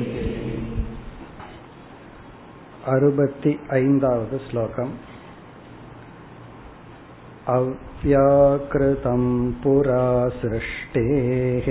[2.93, 4.89] अरुपति ऐन्दावद् श्लोकम्
[7.52, 9.23] अव्याकृतं
[9.63, 10.03] पुरा
[10.41, 11.66] सृष्टेः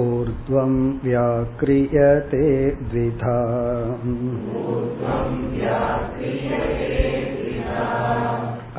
[0.00, 2.50] ऊर्ध्वं व्याक्रियते
[2.90, 3.38] द्विधा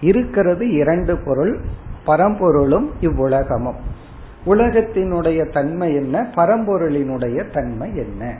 [0.00, 1.60] இருக்கிறது இரண்டு பொருள்
[2.06, 3.76] பரம்பொருளும் இவ்வுலகமும்.
[4.46, 6.30] உலகத்தினுடைய தன்மை என்ன?
[6.36, 8.38] பரம்பொருளினுடைய தன்மை என்ன?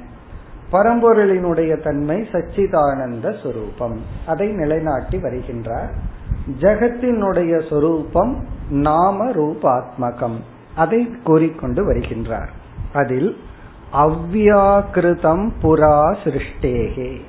[0.72, 3.96] பரம்பொருளினுடைய தன்மை சச்சிதானந்த சுரூபம்.
[4.26, 5.90] அதை நிலைநாட்டி வருகின்றார்.
[6.60, 10.36] ஜெகத்தினுடைய சொரூபம் நாம ரூபாத்மகம்.
[10.76, 12.48] அதை கூறிக்கொண்டு வருகின்றார்.
[12.92, 13.36] அதில்
[13.92, 17.20] அவ்வியாக்கிருதம் புரா சிருஷ்டேகே.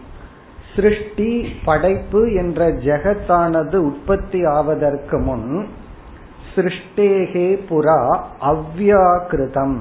[0.76, 5.68] சிருஷ்டி படைப்பு என்ற ஜெகத்தானது உற்பத்தி ஆவதற்கு முன்
[6.60, 9.76] சிருஷ்டேகே புறா அவ்வியாக்கிருதம்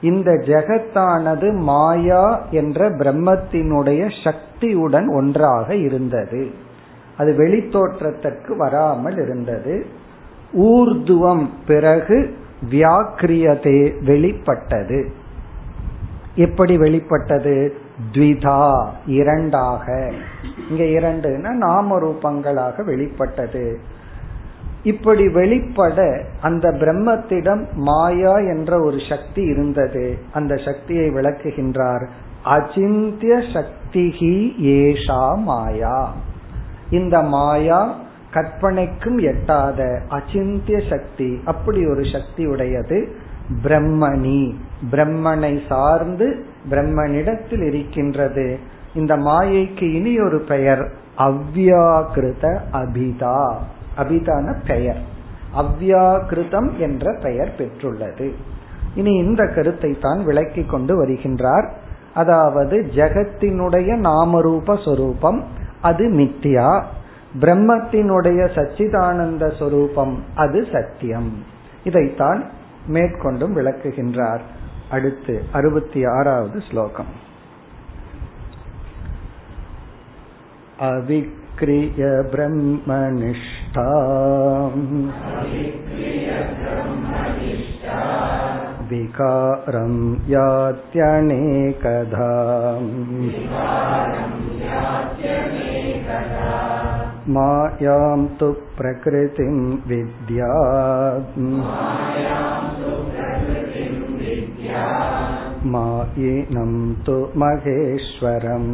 [0.00, 6.50] இந்த ஜெகத்தானது மாயா என்ற பிரம்மத்தினுடைய சக்தியுடன் ஒன்றாக இருந்தது.
[7.16, 9.86] அது வெளித்தோற்றத்திற்கு வராமல் இருந்தது.
[10.58, 12.36] ஊர்துவம் பிறகு
[12.70, 15.12] வியாக்கிரியதே வெளிப்பட்டது.
[16.34, 17.74] எப்படி வெளிப்பட்டது?
[18.12, 20.12] த்விதா இரண்டாக.
[20.68, 23.80] இங்க இரண்டுனா நாம ரூபங்களாக வெளிப்பட்டது.
[24.86, 25.98] இப்படி வெளிப்பட
[26.40, 30.04] அந்த பிரம்மத்திடம் மாயா என்ற ஒரு சக்தி இருந்தது.
[30.32, 32.04] அந்த சக்தியை விளக்குகின்றார்
[32.44, 34.34] அச்சிந்திய சக்திகி
[34.78, 36.14] ஏஷா மாயா.
[36.90, 37.80] இந்த மாயா
[38.30, 41.40] கற்பனைக்கும் எட்டாத அச்சிந்திய சக்தி.
[41.44, 42.98] அப்படி ஒரு சக்தி உடையது
[43.62, 44.54] பிரம்மணி.
[44.90, 48.58] பிரம்மனை சார்ந்து பிரம்மனிடத்தில் இருக்கின்றது.
[48.94, 50.84] இந்த மாயைக்கு இனி ஒரு பெயர்
[51.18, 53.40] அவ்வியாகிருத அபிதா.
[53.96, 55.00] அபிதான பெயர்.
[55.56, 58.32] அவ்யாக்கிருதம் என்ற பெயர் பெற்றுள்ளது.
[58.94, 61.68] இனி இந்த கருத்தை தான் விளக்கி கொண்டு வருகின்றார்.
[62.14, 65.44] அதாவது ஜெகத்தினுடைய நாமரூப சொரூபம்
[65.82, 66.82] அது மித்தியா
[67.40, 71.44] பிரம்மத்தினுடைய சச்சிதானந்த சொரூபம் அது சத்தியம்.
[71.84, 72.50] இதைத்தான்
[72.88, 74.40] மேற்கொண்டும் விளக்குகின்றார்.
[74.90, 77.12] அடுத்து அறுபத்தி ஆறாவது ஸ்லோகம்.
[80.80, 82.02] அவிக்ரிய
[82.32, 83.55] பிரம்மனிஷ்
[86.61, 87.99] ब्रह्मनिष्ठा
[88.91, 89.93] विकारं
[90.31, 92.31] यात्यनेकधा
[97.35, 99.55] मायां तु प्रकृतिं
[99.91, 100.51] विद्या
[105.73, 106.73] मायिनं
[107.05, 108.71] तु महेश्वरम्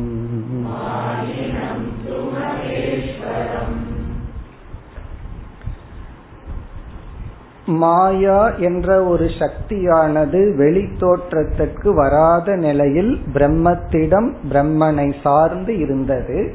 [7.77, 16.55] மாயா என்ற ஒரு சக்தியானது வெளி தோற்றத்திற்கு வராத நிலையில் பிரம்மத்திடம் பிரம்மனை சார்ந்து இருந்தது.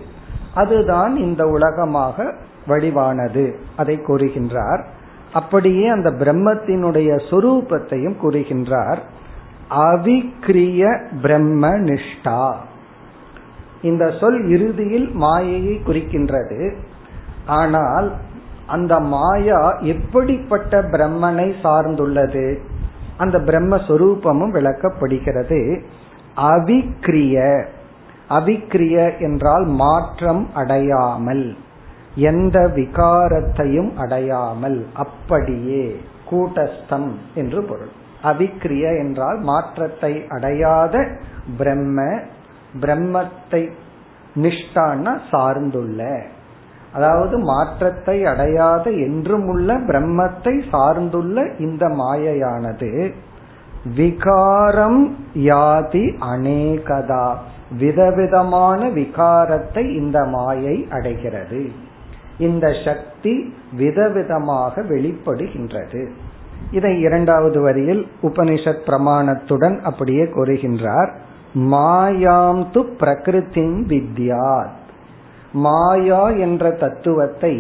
[0.54, 2.34] அதுதான் இந்த உலகமாக
[2.68, 4.84] வடிவானது அதை கூறுகின்றார்.
[5.34, 8.98] அப்படியே அந்த பிரம்மத்தினுடைய சொரூபத்தையும் கூறுகின்றார்.
[9.70, 10.82] அவிக்ரிய
[11.22, 12.54] பிரம்ம நிஷ்டா
[13.82, 16.76] இந்த சொல் இறுதியில் மாயையை குறிக்கின்றது.
[17.46, 18.14] ஆனால்
[18.68, 22.58] அந்த மாயா எப்படிப்பட்ட பிரம்மனை சார்ந்துள்ளது?
[23.18, 25.82] அந்த பிரம்மஸ்வரூபமும் விளக்கப்படுகிறது.
[26.36, 27.66] அவிக்ரிய.
[28.30, 31.56] அவிக்ரிய என்றால் மாற்றம் அடையாமல்
[32.16, 37.94] எந்த விகாரத்தையும் அடையாமல் அப்படியே கூட்டஸ்தம் என்று பொருள்.
[38.24, 41.08] அவிக்ரிய என்றால் மாற்றத்தை அடையாத
[41.58, 42.06] பிரம்ம
[42.82, 43.70] பிரம்மத்தை
[44.36, 46.02] நிஷ்டான சார்ந்துள்ள.
[46.98, 52.92] அதாவது மாற்றத்தை அடையாத என்றும் உள்ள பிரம்மத்தை சார்ந்துள்ள இந்த மாயையானது
[53.96, 57.28] விகாரம் யாதி அநேகதா.
[57.80, 61.62] விதவிதமான விகாரத்தை இந்த மாயை அடைகிறது.
[62.38, 66.02] இந்த சக்தி விதவிதமாக வெளிப்படுகின்றது.
[66.72, 71.12] இதை இரண்டாவது வரியில் உபனிஷத் பிரமாணத்துடன் அப்படியே கூறுகின்றார்.
[71.56, 74.87] மாயாம் து பிரகிருதிம் வித்யாத்.
[75.66, 77.54] மாயா என்ற தத்துவத்தை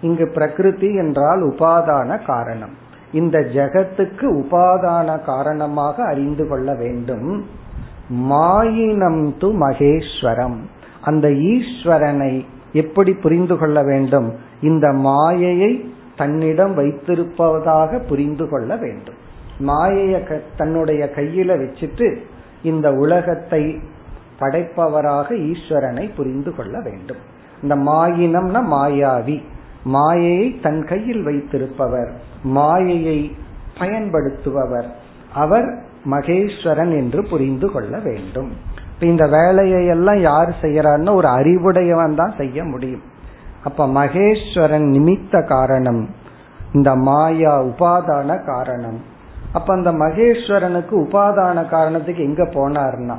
[0.00, 2.74] இங்கு பிரகிருதி என்றால் உபாதான காரணம்.
[3.12, 7.28] இந்த ஜெகத்துக்கு உபாதான காரணமாக அறிந்து கொள்ள வேண்டும்.
[8.30, 10.58] மாயினம் து மகேஸ்வரம்.
[11.00, 12.32] அந்த ஈஸ்வரனை
[12.72, 14.28] எப்படி புரிந்து கொள்ள வேண்டும்?
[14.60, 15.72] இந்த மாயையை
[16.16, 19.18] தன்னிடம் வைத்திருப்பதாக புரிந்து கொள்ள வேண்டும்.
[19.66, 22.08] மாயைய தன்னுடைய கையில வச்சுட்டு
[22.62, 23.62] இந்த உலகத்தை
[24.40, 27.22] படைப்பவராக ஈஸ்வரனை புரிந்து கொள்ள வேண்டும்.
[27.62, 29.42] இந்த மாயினம்னா மாயாவி.
[29.84, 32.10] மாயையை தன் கையில் வைத்திருப்பவர்.
[32.42, 33.36] மாயையை
[33.78, 34.88] பயன்படுத்துபவர்.
[35.34, 38.52] அவர் மகேஸ்வரன் என்று புரிந்து கொள்ள வேண்டும்.
[38.94, 43.02] இப்ப இந்த வேலையை எல்லாம் யார் செய்யறாருன்னு ஒரு அறிவுடையவன் தான் செய்ய முடியும்.
[43.64, 46.08] அப்ப மகேஸ்வரன் நிமித்த காரணம்
[46.74, 49.00] இந்த மாயா உபாதான காரணம்.
[49.52, 53.16] அப்ப அந்த மகேஸ்வரனுக்கு உபாதான காரணத்துக்கு எங்க போனார்னா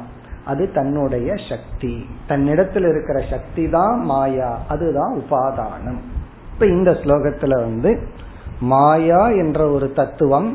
[0.49, 1.93] அது தன்னுடைய சக்தி.
[2.27, 6.01] தன்னிடத்தில் இருக்கிற சக்தி தான் மாயா அதுதான் உபாதானம்.
[6.53, 7.91] இப்ப இந்த ஸ்லோகத்துல வந்து
[8.59, 10.49] மாயா என்ற ஒரு தத்துவம்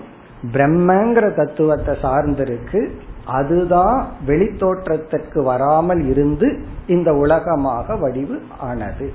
[0.52, 2.80] பிரம்மங்கிற தத்துவத்தை சார்ந்திருக்கு.
[3.26, 3.94] அதுதான்
[4.26, 6.48] வெளித்தோற்றத்திற்கு வராமல் இருந்து
[6.86, 9.06] இந்த உலகமாக வடிவு ஆனது.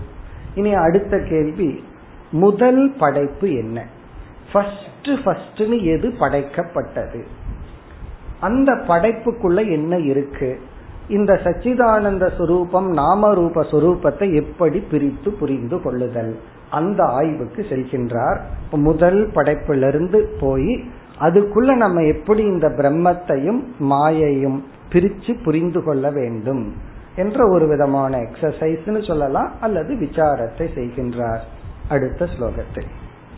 [0.56, 1.70] இனி அடுத்த கேள்வி
[2.32, 3.78] முதல் படைப்பு என்ன?
[4.54, 7.22] ஃபர்ஸ்ட் ஃபர்ஸ்ட்னு எது படைக்கப்பட்டது?
[8.42, 10.60] அந்த படைப்புக்குள்ள என்ன இருக்கு?
[11.10, 16.40] இந்த சச்சிதானந்த சுரூபம் நாம ரூப சுரூபத்தை எப்படி பிரித்து புரிந்து கொள்ளுதல்?
[16.72, 18.40] அந்த ஆய்வுக்கு செல்கின்றார்.
[18.72, 20.84] முதல் படைப்பிலிருந்து போய்
[21.20, 26.76] அதுக்குள்ள நம்ம எப்படி இந்த பிரம்மத்தையும் மாயையும் பிரிச்சு புரிந்து கொள்ள வேண்டும்
[27.16, 31.40] என்ற ஒரு விதமான எக்ஸசைஸ்னு சொல்லலாம் அல்லது விசாரத்தை செய்கின்றார்.
[31.90, 32.90] அடுத்த ஸ்லோகத்தில்.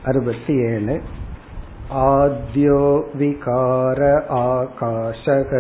[0.03, 1.01] அறுபத்தி ஏழு.
[1.92, 2.78] आद्यो
[3.16, 4.00] विकार
[4.36, 5.50] आकाशः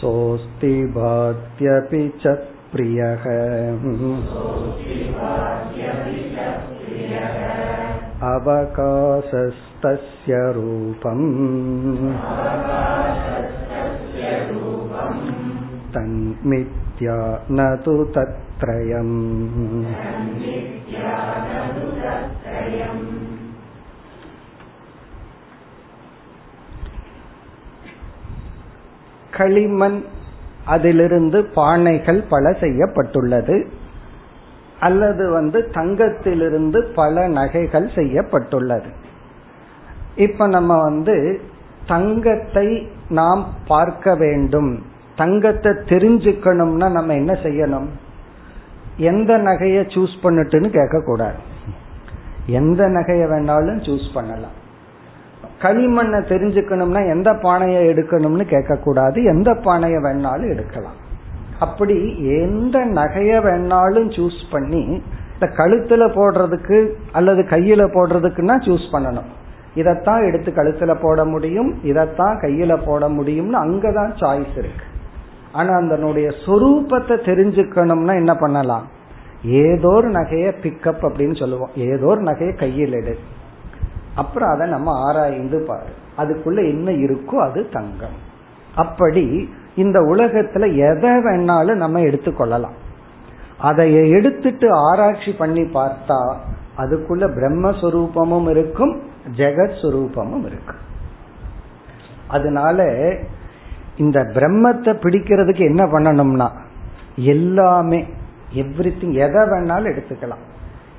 [0.00, 2.34] सोऽस्ति भात्यपि च
[2.72, 3.24] प्रियः
[8.32, 11.24] अवकाशस्तस्य रूपम्
[16.99, 19.85] தன்னித்யா ந து தத்ரயம்
[29.31, 30.05] களிமண்
[30.65, 33.67] அதிலிருந்து பானைகள் பல செய்யப்பட்டுள்ளது.
[34.79, 38.89] அல்லது வந்து தங்கத்திலிருந்து பல நகைகள் செய்யப்பட்டுள்ளது.
[40.15, 41.41] இப்ப நம்ம வந்து
[41.87, 44.91] தங்கத்தை நாம் பார்க்க வேண்டும்.
[45.15, 47.87] தங்கத்தை தெரிஞ்சுக்கணும்னா நம்ம என்ன செய்யணும்?
[48.97, 51.39] எந்த நகைய சூஸ் பண்ணிட்டுன்னு கேட்க கூடாது
[52.45, 54.57] எந்த நகைய வேணாலும் சூஸ் பண்ணலாம்.
[55.61, 60.99] களிமண்ணை தெரிஞ்சுக்கணும்னா எந்த பானையை எடுக்கணும்னு கேட்க கூடாது எந்த பானையை வேணாலும் எடுக்கலாம்.
[61.59, 61.95] அப்படி
[62.37, 65.01] எந்த நகைய வேணாலும் சூஸ் பண்ணி
[65.33, 69.29] இந்த கழுத்துல போடுறதுக்கு அல்லது கையில போடுறதுக்குன்னா சூஸ் பண்ணணும்.
[69.75, 71.83] இதைத்தான் எடுத்து கழுத்துல போட முடியும்.
[71.83, 74.85] இதைத்தான் கையில போட முடியும்னு அங்கதான் சாய்ஸ் இருக்கு.
[75.53, 78.87] ஆனா அதனுடைய சொரூபத்தை தெரிஞ்சுக்கணும்னா என்ன பண்ணலாம்?
[79.43, 81.69] ஏதோ ஒரு நகைய பிக்கப் அப்படின்னு சொல்லுவோம்.
[81.75, 83.17] ஏதோ ஒரு நகையை கையில் எடு.
[84.15, 85.91] அப்புறம் அதை நம்ம ஆராய்ந்து பாரு.
[86.17, 88.31] அதுக்குள்ள என்ன இருக்கோ அது தங்கம்.
[88.75, 92.75] அப்படி இந்த உலகத்துல எதை வேணாலும் நம்ம எடுத்துக்கொள்ளலாம்.
[93.57, 96.35] அதை எடுத்துட்டு ஆராய்ச்சி பண்ணி பார்த்தா
[96.77, 99.01] அதுக்குள்ள பிரம்மஸ்வரூபமும் இருக்கும்
[99.37, 100.81] ஜெகத் சுரூபமும் இருக்கும்.
[102.27, 102.83] அதனால
[103.97, 106.49] இந்த பிரம்மத்தை பிடிக்கிறதுக்கு என்ன பண்ணணும்னா
[107.15, 108.05] எல்லாமே
[108.53, 110.43] எவ்ரி திங் எதை வேணாலும் எடுத்துக்கலாம்.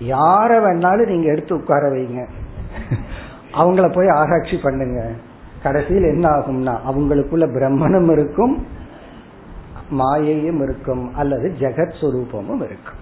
[0.01, 2.27] யார வேணாலும் நீங்க எடுத்து உட்கார வைங்க.
[3.53, 5.11] அவங்கள போய் ஆராய்ச்சி பண்ணுங்க.
[5.63, 8.67] கடைசியில் என்ன ஆகும்னா அவங்களுக்குள்ள பிரம்மனும் இருக்கும்
[9.91, 13.01] மாயையும் இருக்கும் அல்லது ஜெகத் சுரூபமும் இருக்கும்.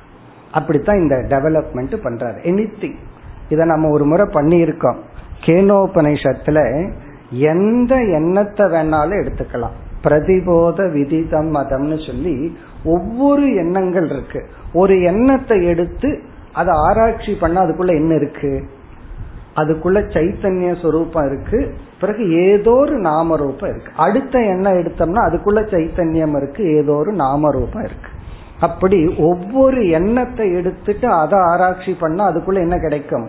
[0.52, 2.38] அப்படித்தான் இந்த டெவலப்மெண்ட் பண்றாரு.
[2.42, 2.98] எனி திங்
[3.48, 4.96] இதை நம்ம ஒரு முறை பண்ணியிருக்கோம்.
[5.44, 6.90] கேனோபனிஷத்துல
[7.30, 9.76] எந்த எண்ணத்தை வேணாலும் எடுத்துக்கலாம்.
[10.02, 14.48] பிரதிபோத விதிதம் மதம்னு சொல்லி ஒவ்வொரு எண்ணங்கள் இருக்கு.
[14.72, 18.64] ஒரு எண்ணத்தை எடுத்து அதை ஆராய்ச்சி பண்ண அதுக்குள்ள என்ன இருக்கு?
[19.56, 21.74] அதுக்குள்ள சைத்தன்ய சொரூபம் இருக்கு.
[22.00, 23.92] பிறகு ஏதோ ஒரு நாம ரூபம் இருக்கு.
[23.96, 26.74] அடுத்த எண்ணம் எடுத்தோம்னா அதுக்குள்ள சைத்தன்யம் இருக்கு.
[26.74, 28.08] ஏதோ ஒரு நாம ரூபம் இருக்கு.
[28.60, 33.28] அப்படி ஒவ்வொரு எண்ணத்தை எடுத்துட்டு அதை ஆராய்ச்சி பண்ணா அதுக்குள்ள என்ன கிடைக்கும்?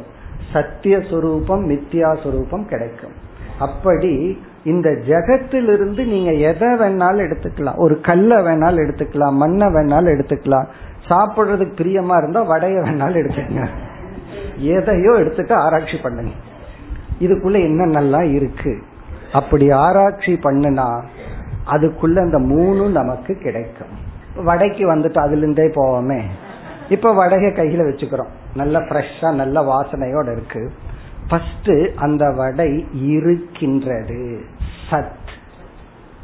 [0.54, 3.16] சத்திய சுரூபம் மித்யா சுரூபம் கிடைக்கும்.
[3.60, 7.76] அப்படி இந்த ஜெகத்திலிருந்து நீங்க எதை வேணாலும் எடுத்துக்கலாம்.
[7.76, 9.32] ஒரு கல்லை வேணாலும் எடுத்துக்கலாம்.
[9.32, 10.68] மண்ணை வேணாலும் எடுத்துக்கலாம்.
[11.10, 13.68] சாப்பிடுறதுக்கு பிரியமா இருந்தா வடைய வேணாலும் எடுத்துக்கங்க.
[14.58, 16.32] எதையோ எடுத்துட்டு ஆராய்ச்சி பண்ணுங்க.
[17.20, 18.82] இதுக்குள்ள என்னென்னலாம் இருக்கு?
[19.34, 21.02] அப்படி ஆராய்ச்சி பண்ணுனா
[21.72, 24.12] அதுக்குள்ள அந்த மூணும் நமக்கு கிடைக்கும்.
[24.36, 26.22] வடைக்கு வந்துட்டு அதுல இருந்தே போவோமே.
[26.90, 28.32] இப்ப வடகை கையில வச்சுக்கிறோம்.
[28.56, 30.72] நல்ல ஃப்ரெஷ்ஷா நல்ல வாசனையோட இருக்கு.
[31.30, 34.46] ஃபர்ஸ்ட் அந்த வடை இருக்கின்றது.
[34.90, 35.12] சத்.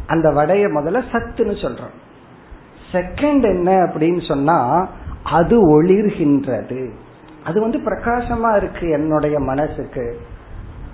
[0.07, 1.97] அந்த வடைய முதல்ல சத்துன்னு சொல்றோம்.
[2.91, 4.89] செகண்ட் என்ன அப்படின்னு சொன்னா
[5.23, 6.89] அது ஒளிர்கின்றது.
[7.43, 10.19] அது வந்து பிரகாசமா இருக்கு என்னுடைய மனசுக்கு.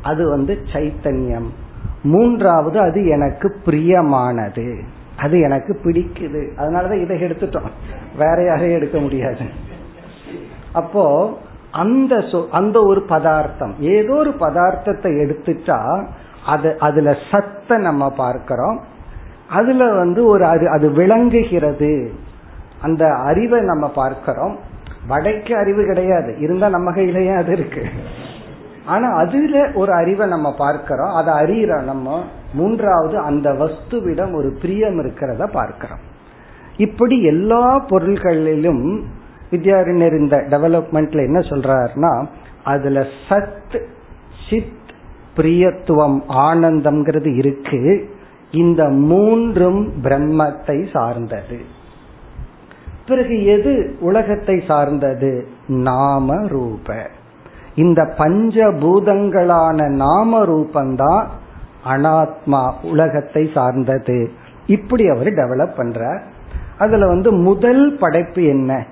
[0.01, 1.49] அது வந்து சைத்தன்யம்.
[2.03, 4.81] மூன்றாவது அது எனக்கு பிரியமானது.
[5.17, 6.49] அது எனக்கு பிடிக்குது.
[6.57, 7.69] அதனாலதான் இதை எடுத்துட்டோம்.
[8.17, 9.39] வேற யாரையும் எடுக்க முடியாது.
[10.73, 11.37] அப்போ
[11.75, 16.07] அந்த அந்த ஒரு பதார்த்தம் ஏதோ ஒரு பதார்த்தத்தை எடுத்துட்டா
[16.45, 18.79] அது அதுல சத்தை நம்ம பார்க்கிறோம்.
[19.49, 22.11] அதுல வந்து ஒரு அது அது விளங்குகிறது.
[22.81, 24.57] அந்த அறிவை நம்ம பார்க்கிறோம்.
[25.07, 26.37] வடைக்கு அறிவு கிடையாது.
[26.39, 27.83] இருந்தா நம்ம கையிலேயே அது இருக்கு?
[28.85, 31.13] ஆனா அதுல ஒரு அறிவை நம்ம பார்க்கிறோம்.
[31.13, 36.03] அதை அறிகிற நம்ம மூன்றாவது அந்த வஸ்துவிடம் ஒரு பிரியம் இருக்கிறத பார்க்கிறோம்.
[36.77, 39.05] இப்படி எல்லா பொருள்களிலும்
[39.55, 42.25] வித்யாரண்யர் இந்த டெவலப்மெண்ட்ல என்ன சொல்றாருன்னா
[42.63, 43.81] அதுல சத்
[44.49, 44.83] சித்
[45.37, 48.09] பிரியத்துவம் ஆனந்தம்ங்கிறது இருக்கு.
[48.51, 51.59] இந்த மூன்றும் பிரம்மத்தை சார்ந்தது.
[53.07, 55.47] பிறகு எது உலகத்தை சார்ந்தது?
[55.67, 57.07] நாம ரூப.
[57.75, 61.25] இந்த பஞ்சபூதங்களான நாம ரூபந்தான்
[61.85, 64.31] அனாத்மா உலகத்தை சார்ந்தது.
[64.67, 66.19] இப்படி அவர் டெவலப் பண்றார்.
[66.77, 68.85] அதுல வந்து முதல் படைப்பு என்ன?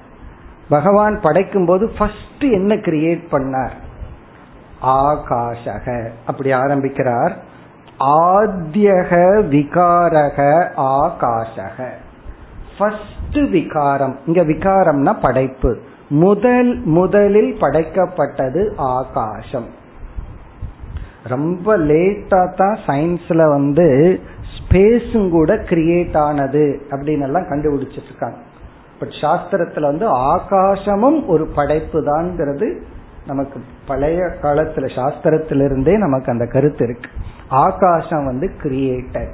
[0.70, 3.72] பகவான் படைக்கும் போது ஃபர்ஸ்ட் என்ன கிரியேட் பண்ணார்?
[4.82, 6.10] ஆகாஷக.
[6.26, 7.44] அப்படி ஆரம்பிக்கிறார்.
[8.00, 9.12] ஆத்தியக
[9.48, 11.88] விகாரக ஆகாஷக.
[12.78, 14.20] ஃபர்ஸ்ட் விகாரம்.
[14.26, 15.80] இங்க விகாரம்னா படைப்பு.
[16.10, 19.82] முதல் முதலில் படைக்கப்பட்டது ஆகாசம்
[21.24, 24.20] ரொம்ப லேட்டா தான் சயின்ஸ்ல வந்து
[24.56, 28.38] ஸ்பேஸும் கூட கிரியேட் ஆனது அப்படின்னு எல்லாம் கண்டுபிடிச்சிட்டு இருக்காங்க.
[29.04, 32.82] பட் சாஸ்திரத்துல வந்து ஆகாசமும் ஒரு படைப்பு தான்ங்கிறது
[33.28, 37.10] நமக்கு பழைய காலத்துல சாஸ்திரத்திலிருந்தே நமக்கு அந்த கருத்து இருக்கு.
[37.48, 39.32] ஆகாசம் வந்து கிரியேட்டர்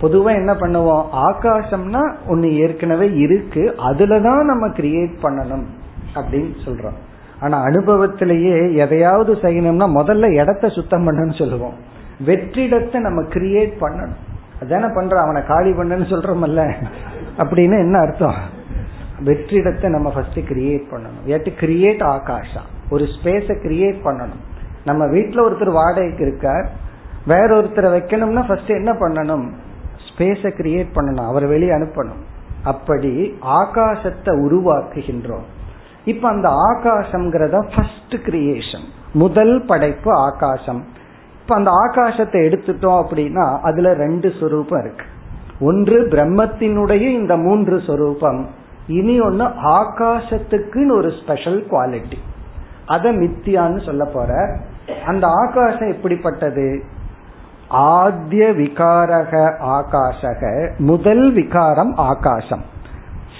[0.00, 1.04] பொதுவா என்ன பண்ணுவோம்?
[1.12, 3.74] ஆகாசம்னா ஒன்னு ஏற்கனவே இருக்கு.
[3.78, 5.64] அதுலதான் நம்ம கிரியேட் பண்ணணும்
[6.14, 6.98] அப்படின்னு சொல்றோம்.
[7.40, 11.74] ஆனா அனுபவத்திலேயே எதையாவது செய்யணும்னா முதல்ல இடத்த சுத்தம் பண்ணணும்னு சொல்லுவோம்.
[12.26, 14.16] வெற்றிடத்தை நம்ம கிரியேட் பண்ணணும்.
[14.64, 16.72] அதான பண்ற அவனை காலி பண்ணுன்னு சொல்றோம்ல
[17.38, 18.58] அப்படின்னு என்ன அர்த்தம்?
[19.24, 21.26] வெற்றிடத்தை நம்ம ஃபர்ஸ்ட் கிரியேட் பண்ணணும்.
[21.26, 22.62] ஏட்டு கிரியேட் ஆகாஷா.
[22.90, 24.42] ஒரு ஸ்பேஸை கிரியேட் பண்ணணும்.
[24.84, 26.70] நம்ம வீட்டில் ஒருத்தர் வாடகைக்கு இருக்கார்.
[27.26, 29.52] வேற ஒருத்தரை வைக்கணும்னா ஃபர்ஸ்ட் என்ன பண்ணணும்?
[30.08, 31.26] ஸ்பேஸை கிரியேட் பண்ணணும்.
[31.26, 32.22] அவர் வெளியே அனுப்பணும்.
[32.64, 35.46] அப்படி ஆகாசத்தை உருவாக்குகின்றோம்.
[36.04, 40.84] இப்ப அந்த ஆகாசம்ங்கிறத ஃபர்ஸ்ட் கிரியேஷன் முதல் படைப்பு ஆகாசம்
[41.42, 45.04] இப்ப அந்த ஆகாசத்தை எடுத்துட்டோம் அப்படின்னா அதுல ரெண்டு சொரூபம் இருக்கு.
[45.60, 48.48] ஒன்று பிரம்மத்தினுடைய இந்த மூன்று சொரூபம்.
[48.90, 52.18] இனி ஒன்னு ஆகாசத்துக்குன்னு ஒரு ஸ்பெஷல் குவாலிட்டி
[52.86, 54.58] அத மித்தியான்னு சொல்ல போற.
[55.06, 56.82] அந்த ஆகாசம் எப்படிப்பட்டது?
[57.70, 62.62] ஆத்திய விகாரக ஆகாஷக முதல் விகாரம் ஆகாசம்.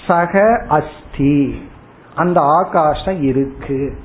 [0.07, 1.69] சக அஸ்தி.
[2.14, 3.99] அந்த ஆகாசம் இருக்கு.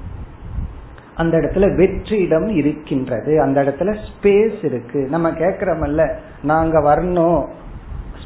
[1.16, 3.42] அந்த இடத்துல வெற்றிடம் இருக்கின்றது.
[3.42, 5.08] அந்த இடத்துல ஸ்பேஸ் இருக்கு.
[5.10, 7.48] நம்ம கேக்குறோம்ல நாங்க வரணும்.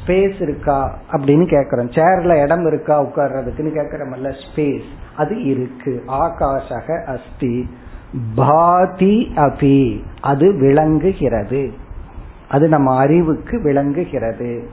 [0.06, 4.82] ஸ்பேஸ் இருக்கா அப்படின்னு கேக்குறோம் சேர்ல இடம் இருக்கா உட்கார்றதுக்குன்னு கேக்குறோம்ல ஸ்பேஸ்
[5.16, 6.02] அது இருக்கு.
[6.08, 7.68] ஆகாஷக அஸ்தி.
[8.34, 10.02] பாதி அபி.
[10.20, 11.72] அது விளங்குகிறது.
[12.48, 14.68] அது நம்ம அறிவுக்கு விளங்குகிறது.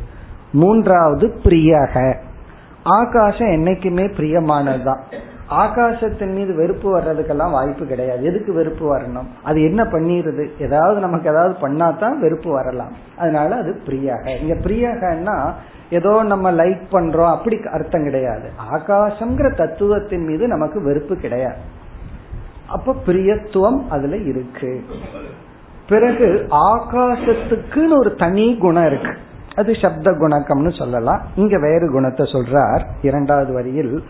[0.52, 2.16] மூன்றாவது பிரியக.
[2.84, 5.00] ஆகாசம் என்னைக்குமே பிரியமானதுதான்.
[5.50, 8.24] ஆகாசத்தின் மீது வெறுப்பு வர்றதுக்கெல்லாம் வாய்ப்பு கிடையாது.
[8.24, 9.26] எதுக்கு வெறுப்பு வரணும்?
[9.44, 12.92] அது என்ன பண்ணிடுது ஏதாவது நமக்கு ஏதாவது பண்ணா தான் வெறுப்பு வரலாம்.
[13.18, 14.42] அதனால அது பிரியாக.
[14.42, 15.54] இங்க பிரியாகன்னா
[15.90, 18.50] ஏதோ நம்ம லைக் பண்றோம் அப்படி அர்த்தம் கிடையாது.
[18.76, 21.58] ஆகாசம்ங்கிற தத்துவத்தின் மீது நமக்கு வெறுப்பு கிடையாது.
[22.68, 24.84] அப்ப பிரியத்துவம் அதுல இருக்கு.
[25.90, 29.12] பிறகு ஆகாசத்துக்குன்னு ஒரு தனி குணம் இருக்கு.
[29.56, 31.22] அது சப்த குணக்கம்னு சொல்லலாம்.
[31.36, 34.04] இங்க வேறு குணத்தை சொல்றார் இரண்டாவது வரியில்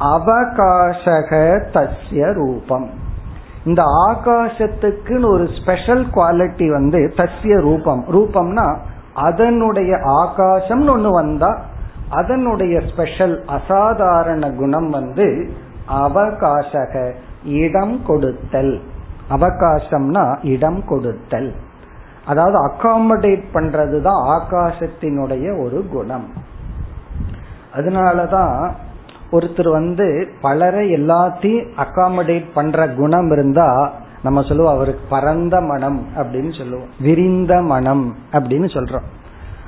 [0.00, 1.30] அவகாசக
[1.74, 2.90] தஸ்ய ரூபம்.
[3.64, 8.04] இந்த ஆகாசத்துக்குன்னு ஒரு ஸ்பெஷல் குவாலிட்டி வந்து தஸ்ய ரூபம்.
[8.12, 8.76] ரூபம்னா
[9.14, 11.58] அதனுடைய ஆகாசம்னு ஒண்ணு வந்தா
[12.10, 15.50] அதனுடைய ஸ்பெஷல் அசாதாரண குணம் வந்து
[15.88, 17.12] அவகாசக
[17.44, 18.80] இடம் கொடுத்தல்.
[19.30, 21.54] அவகாசம்னா இடம் கொடுத்தல்.
[22.26, 26.28] அதாவது அகாமடேட் பண்றது தான் ஆகாசத்தினுடைய ஒரு குணம்.
[27.74, 28.70] அதனாலதான்
[29.32, 33.92] ஒருத்தர் வந்து பலரை எல்லாத்தையும் அகாமடேட் பண்ற குணம் இருந்தா
[34.22, 36.88] நம்ம சொல்லுவோம் அவருக்கு பரந்த மனம் அப்படின்னு சொல்லுவோம்.
[37.00, 39.06] விரிந்த மனம் அப்படின்னு சொல்றோம்.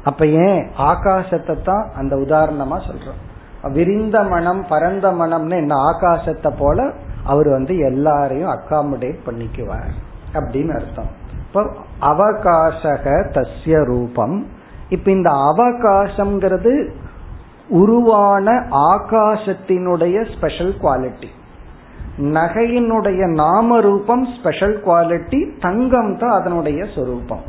[0.05, 0.71] அப்ப ஏன்?
[0.79, 3.73] ஆகாசத்தை தான் அந்த உதாரணமா சொல்றோம்.
[3.73, 5.75] விரிந்த மனம் பரந்த மனம்னு என்ன?
[5.75, 6.93] ஆகாசத்தை போல
[7.25, 9.95] அவர் வந்து எல்லாரையும் அகாமடேட் பண்ணிக்குவார்
[10.33, 11.11] அப்படின்னு அர்த்தம்.
[11.47, 14.47] இப்போ அவகாசக தஸ்ய ரூபம்.
[14.89, 16.91] இப்ப இந்த அவகாசம்ங்கிறது
[17.71, 21.29] உருவான ஆகாசத்தினுடைய ஸ்பெஷல் குவாலிட்டி
[22.19, 27.43] நகையினுடைய நாம ரூபம் ஸ்பெஷல் குவாலிட்டி தங்கம் தான் அதனுடைய சொரூபம்.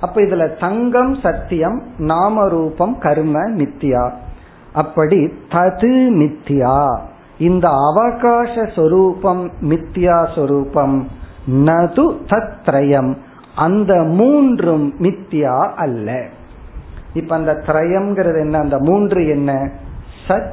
[0.00, 4.10] அப்ப இதுல தங்கம் சத்தியம் நாம ரூபம் கர்ம மித்தியா
[4.72, 6.98] அப்படி தது மித்தியா
[7.38, 11.08] இந்த அவகாச சொரூபம் மித்தியா சொரூபம்
[11.50, 13.16] நது தத்ரயம்.
[13.56, 16.24] அந்த மூன்றும் மித்தியா அல்ல.
[17.12, 18.58] இப்ப அந்த திரயம்ங்கிறது என்ன?
[18.58, 19.70] அந்த மூன்று என்ன?
[20.28, 20.50] சத்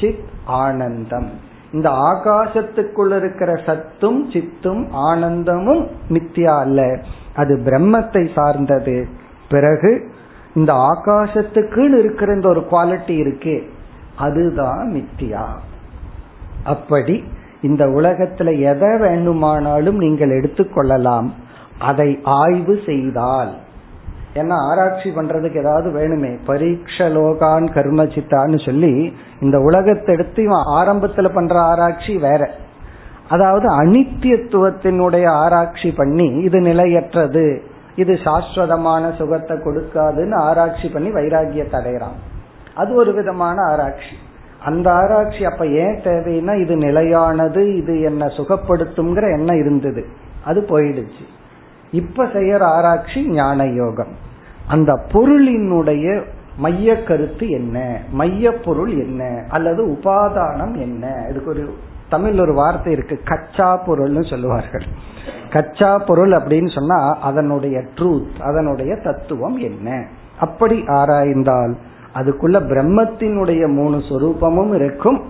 [0.00, 1.30] சித் ஆனந்தம்.
[1.72, 6.98] இந்த ஆகாசத்துக்குள்ள இருக்கிற சத்தும் சித்தும் ஆனந்தமும் மித்தியா அல்ல.
[7.34, 9.08] அது பிரம்மத்தை சார்ந்தது.
[9.50, 10.10] பிறகு
[10.54, 13.62] இந்த ஆகாசத்துக்குன்னு இருக்கிற இந்த ஒரு குவாலிட்டி இருக்கே
[14.16, 15.44] அதுதான் மித்தியா
[16.64, 17.24] அப்படி
[17.62, 21.30] இந்த உலகத்துல எதை வேண்டுமானாலும் நீங்கள் எடுத்துக்கொள்ளலாம்.
[21.78, 23.54] அதை ஆய்வு செய்தால்
[24.40, 26.32] ஏன்னா ஆராய்ச்சி பண்றதுக்கு ஏதாவது வேணுமே.
[26.46, 28.92] பரிக்ஷலோகான் கர்ம சித்தான்னு சொல்லி
[29.40, 32.50] இந்த உலகத்தை எடுத்து இவன் ஆரம்பத்துல பண்ற ஆராய்ச்சி வேற.
[33.28, 37.62] அதாவது அனித்தியத்துவத்தினுடைய ஆராய்ச்சி பண்ணி இது நிலையற்றது
[37.96, 42.18] இது சாஸ்வதமான சுகத்தை கொடுக்காதுன்னு ஆராய்ச்சி பண்ணி வைராகியத்தை அடைகிறான்.
[42.74, 44.14] அது ஒரு விதமான ஆராய்ச்சி.
[44.64, 50.04] அந்த ஆராய்ச்சி அப்ப ஏன் தேவைன்னா இது நிலையானது இது என்ன சுகப்படுத்தும்ங்கிற எண்ணம் இருந்தது.
[50.44, 51.24] அது போயிடுச்சு.
[51.90, 54.14] இப்ப செய்யற ஆராய்ச்சி ஞான யோகம்
[54.66, 56.22] அந்த பொருளினுடைய
[56.56, 58.00] மைய கருத்து என்ன?
[58.10, 59.44] மைய பொருள் என்ன?
[59.48, 61.26] அல்லது உபாதானம் என்ன?
[61.30, 61.74] இதுக்கு ஒரு
[62.08, 63.20] தமிழ் ஒரு வார்த்தை இருக்கு.
[63.24, 64.84] கச்சா பொருள்னு சொல்லுவார்கள்.
[65.50, 70.06] கச்சா பொருள் அப்படின்னு சொன்னா அதனுடைய ட்ரூத் அதனுடைய தத்துவம் என்ன?
[70.38, 71.76] அப்படி ஆராய்ந்தால்
[72.14, 75.22] அதுக்குள்ள பிரம்மத்தினுடைய மூணு சொரூபமும் இருக்கும்.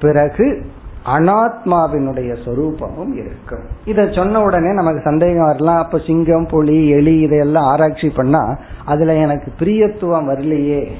[0.00, 0.66] பிறகு
[1.06, 3.62] அனாத்மாவினுடைய சொரூபமும் இருக்கும்.
[3.84, 5.82] இதை சொன்ன உடனே நமக்கு சந்தேகம் வரலாம்.
[5.82, 10.92] அப்ப சிங்கம் புலி எலி இதையெல்லாம் ஆராய்ச்சி பண்ணா அதுல எனக்கு பிரியத்துவம் வரலையே.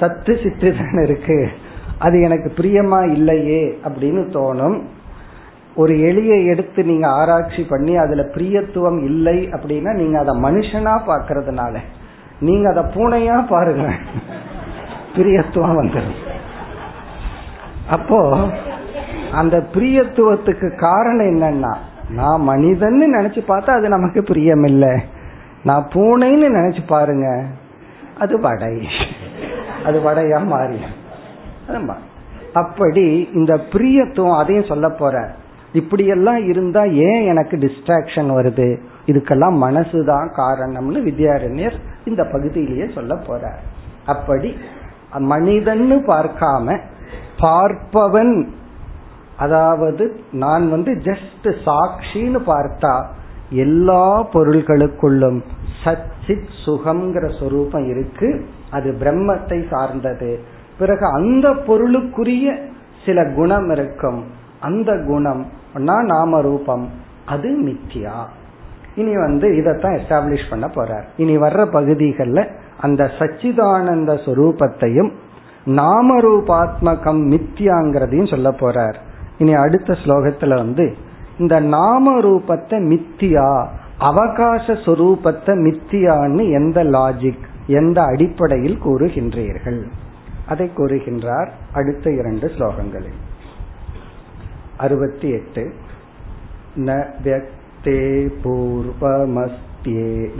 [0.00, 1.48] சத்து சித்து தானே இருக்கு.
[1.98, 4.82] அது எனக்கு பிரியமா இல்லையே அப்படின்னு தோணும்.
[5.76, 11.76] ஒரு எலியை எடுத்து நீங்க ஆராய்ச்சி பண்ணி அதுல பிரியத்துவம் இல்லை அப்படின்னா நீங்க அதை மனுஷனா பாக்குறதுனால
[12.40, 13.92] நீங்க அதை பூனையா பாருங்க.
[15.16, 16.16] பிரியத்துவம் வந்துடும்
[17.90, 18.48] அப்போ
[19.36, 21.74] அந்த பிரியத்துவத்துக்கு காரணம் என்னன்னா
[22.10, 24.94] நான் மனிதன்னு நினைச்சு பார்த்தா அது நமக்கு பிரியம் இல்லை
[25.64, 27.28] நான் பூனைன்னு நினைச்சு பாருங்க
[28.18, 28.74] அது வடை.
[29.84, 30.80] அது வடையா மாறி
[32.52, 35.14] அப்படி இந்த பிரியத்துவம் அதையும் சொல்ல போற.
[35.72, 38.68] இப்படியெல்லாம் இருந்தா ஏன் எனக்கு டிஸ்ட்ராக்ஷன் வருது?
[39.06, 43.60] இதுக்கெல்லாம் மனசுதான் காரணம்னு வித்யாரண்யர் இந்த பகுதியிலேயே சொல்ல போறார்.
[44.06, 44.50] அப்படி
[45.18, 46.78] மனிதன்னு பார்க்காம
[47.40, 48.34] பார்ப்பவன்
[49.38, 53.04] அதாவது நான் வந்து ஜஸ்ட் சாட்சின்னு பார்த்தா
[53.50, 55.40] எல்லா பொருள்களுக்குள்ளும்
[55.84, 58.46] சச்சித் சுகம்ங்கிற சொரூபம் இருக்கு.
[58.70, 60.40] அது பிரம்மத்தை சார்ந்தது.
[60.78, 62.56] பிறகு அந்த பொருளுக்குரிய
[63.06, 64.24] சில குணம் இருக்கும்.
[64.60, 66.90] அந்த குணம் நாம ரூபம்
[67.26, 68.24] அது மித்தியா
[68.94, 71.04] இனி வந்து இதைத்தான் எஸ்டாப்ளிஷ் பண்ண போறார்.
[71.16, 72.48] இனி வர்ற பகுதிகளில்
[72.80, 75.10] அந்த சச்சிதானந்த சொரூபத்தையும்
[75.66, 78.94] நாமரூபாத்மகம் மித்தியாங்கிறதையும் சொல்ல போறார்.
[79.37, 80.85] இனி அடுத்த ஸ்லோகத்துல வந்து
[81.39, 83.49] இந்த நாம ரூபத்தை மித்தியா
[84.01, 89.81] அவகாச சொரூபத்தை மித்தியான்னு எந்த லாஜிக் எந்த அடிப்படையில் கூறுகின்றீர்கள்
[90.47, 93.19] அதை கூறுகின்றார் அடுத்த இரண்டு ஸ்லோகங்களில்
[94.77, 95.63] அறுபத்தி எட்டு
[96.77, 96.91] ந
[97.23, 97.95] व्यक्ते
[98.43, 100.39] पूर्वमस्त्येव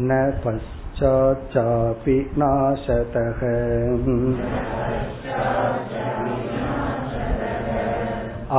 [0.00, 0.10] न
[1.02, 3.40] पश्चाच्चापि नाशतः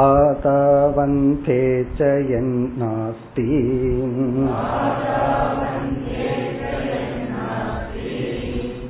[0.02, 1.60] आतावन्ते
[1.99, 3.47] च यन्नास्ति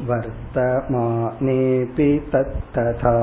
[0.09, 3.15] वर्तमानेऽपि तत्तथा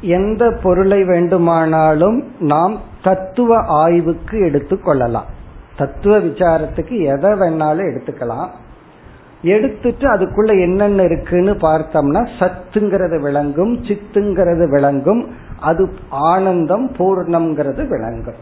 [0.00, 5.28] எந்த பொருளை வேண்டுமானாலும் நாம் தத்துவ ஆய்வுக்கு எடுத்துக்கொள்ளலாம்
[5.76, 8.48] தத்துவ விசாரத்துக்கு எதை வேணாலும் எடுத்துக்கலாம்.
[9.42, 15.30] எடுத்துட்டு அதுக்குள்ள என்னென்ன இருக்குன்னு பார்த்தோம்னா சத்துங்கிறது விளங்கும் சித்துங்கிறது விளங்கும்
[15.60, 18.34] அது ஆனந்தம் பூர்ணம்ங்கிறது விளங்கும்.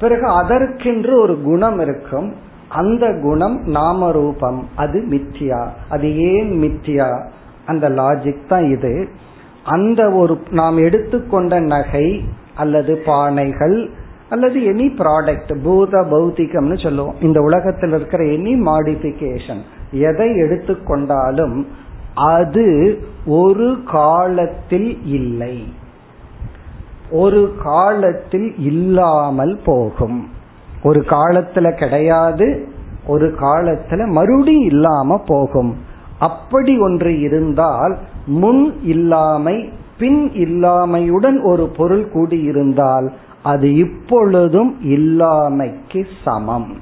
[0.00, 2.34] பிறகு அதற்கென்று ஒரு குணம் இருக்கும்.
[2.68, 5.68] அந்த குணம் நாம ரூபம் அது மித்தியா.
[5.88, 7.26] அது ஏன் மித்தியா?
[7.66, 9.08] அந்த லாஜிக் தான் இது.
[9.64, 12.24] அந்த ஒரு நாம் எடுத்துக்கொண்ட நகை
[12.56, 13.88] அல்லது பானைகள்
[14.28, 17.14] அல்லது எனி ப்ராடக்ட் பூத பௌத்திகம்னு சொல்லுவோம்.
[17.20, 21.66] இந்த உலகத்தில் இருக்கிற எனி மாடிபிகேஷன் எதை எடுத்துக்கொண்டாலும்
[22.14, 25.72] அது ஒரு காலத்தில் இல்லை.
[27.10, 30.28] ஒரு காலத்தில் இல்லாமல் போகும்.
[30.82, 32.68] ஒரு காலத்துல கிடையாது
[33.06, 35.76] ஒரு காலத்துல மறுபடியும் இல்லாம போகும்.
[36.18, 46.76] அப்படி ஒன்று இருந்தால் முன் இல்லாமை பின் இல்லாமையுடன் ஒரு பொருள் கூடியிருந்தால் அது இப்பொழுதும் இல்லாமைக்கு சமம்.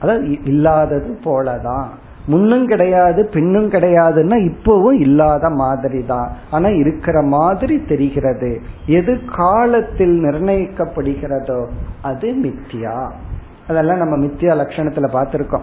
[0.00, 1.88] அதாவது இல்லாதது போலதான்.
[2.26, 8.60] முன்னும் கிடையாது பின்னும் கிடையாதுன்னா இப்பவும் இல்லாத மாதிரி தான் ஆனா இருக்கிற மாதிரி தெரிகிறது.
[8.86, 11.66] எது காலத்தில் நிர்ணயிக்கப்படுகிறதோ
[12.02, 13.10] அது மித்தியா
[13.68, 15.62] அதெல்லாம் நம்ம மித்தியா லட்சணத்துல பார்த்திருக்கோம்.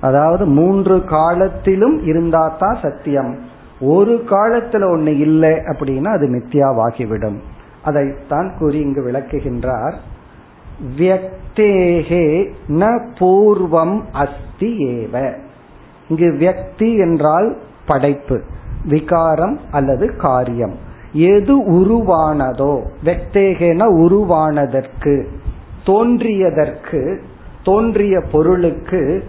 [0.00, 3.52] அதாவது மூன்று காலத்திலும் இருந்தா தான் சத்தியம்.
[3.84, 7.38] ஒரு காலத்துல ஒண்ணு இல்லை அப்படின்னா அது மித்தியாவாகிவிடும்.
[7.82, 9.94] அதைத்தான் கூறி இங்கு விளக்குகின்றார்.
[10.98, 15.34] வியக்தேகே ந பூர்வம் அஸ்தி ஏவ.
[16.08, 18.42] இங்கு வியக்தி என்றால் படைப்பு
[18.84, 20.74] விகாரம் அல்லது காரியம்.
[21.12, 22.72] எது உருவானதோ
[23.04, 25.26] வெக்தேகன உருவானதற்கு
[25.86, 27.20] தோன்றியதற்கு
[27.64, 29.24] தோன்றிய பொருளுக்கு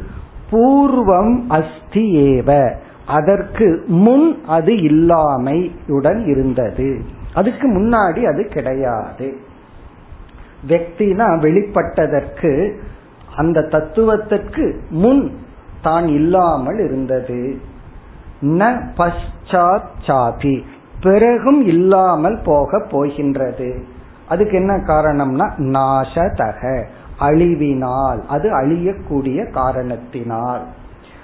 [0.51, 2.73] பூர்வம் அஸ்தி ஏவ
[3.07, 7.01] அதற்கு முன் அது இல்லாமையுடன் இருந்தது.
[7.33, 9.37] அதுக்கு முன்னாடி அது கிடையாது.
[10.67, 12.79] வெக்தினா வெளிப்பட்டதற்கு
[13.37, 15.31] அந்த தத்துவத்திற்கு முன்
[15.81, 17.57] தான் இல்லாமல் இருந்தது.
[18.41, 20.65] ந பஷாத் சாதி.
[21.01, 23.83] பிறகும் இல்லாமல் போக போகின்றது.
[24.29, 26.83] அதுக்கு என்ன காரணம்னா நாசதக.
[27.19, 28.25] அழிவினால்.
[28.27, 30.61] அது அழியக்கூடிய காரணத்தினால்.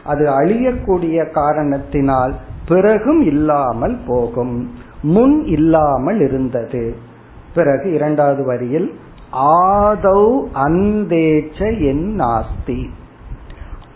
[0.05, 2.35] அது அழியக்கூடிய காரணத்தினால்
[2.67, 4.71] பிறகும் இல்லாமல் போகும்.
[5.01, 6.95] முன் இல்லாமல் இருந்தது.
[7.53, 8.99] பிறகு இரண்டாவது வரியில்
[9.33, 12.89] ஆதௌ அந்தேச்ச என் நாஸ்தி.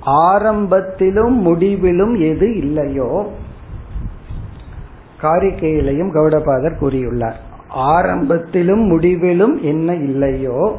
[0.06, 3.32] ஆரம்பத்திலும் முடிவிலும் எது இல்லையோ?
[5.22, 7.36] காரிக்கையிலையும் கௌடபாதர் கூறியுள்ளார்.
[7.76, 10.76] ஆரம்பத்திலும் முடிவிலும் என்ன இல்லையோ?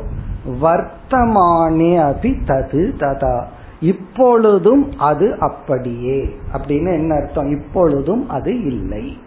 [0.63, 3.43] வர்த்தமானே அபி தது ததா.
[3.81, 6.37] இப்பொழுதும் அது அப்படியே.
[6.53, 7.51] அப்படின்னு என்ன அர்த்தம்?
[7.51, 9.19] இப்பொழுதும் அது இல்லை.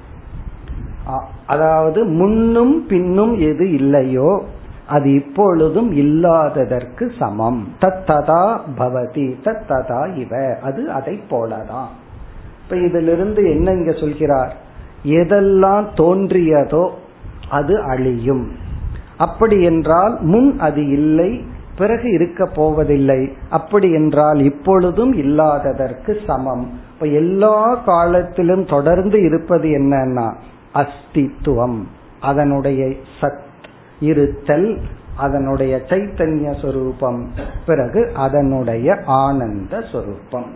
[1.48, 4.44] அதாவது முன்னும் பின்னும் எது இல்லையோ
[4.88, 7.68] அது இப்பொழுதும் இல்லாததற்கு சமம்.
[7.82, 10.58] தத்ததா பவதி தத்ததா இவ.
[10.62, 11.92] அது அதை போலதான்.
[12.64, 14.56] இப்ப இதிலிருந்து என்ன இங்க சொல்கிறார்?
[15.04, 16.90] எதெல்லாம் தோன்றியதோ
[17.50, 18.52] அது அழியும்.
[19.18, 21.42] அப்படி என்றால் முன் அது இல்லை
[21.80, 23.34] பிறகு இருக்க போவதில்லை.
[23.50, 26.70] அப்படி என்றால் இப்பொழுதும் இல்லாததற்கு சமம்.
[26.94, 30.34] இப்ப எல்லா காலத்திலும் தொடர்ந்து இருப்பது என்னன்னா
[30.74, 31.84] அஸ்தித்துவம்.
[32.22, 33.40] அதனுடைய சத்
[34.00, 34.80] இருத்தல்
[35.18, 37.30] அதனுடைய சைத்தன்ய சொரூபம்.
[37.66, 40.52] பிறகு அதனுடைய ஆனந்த சொரூபம்.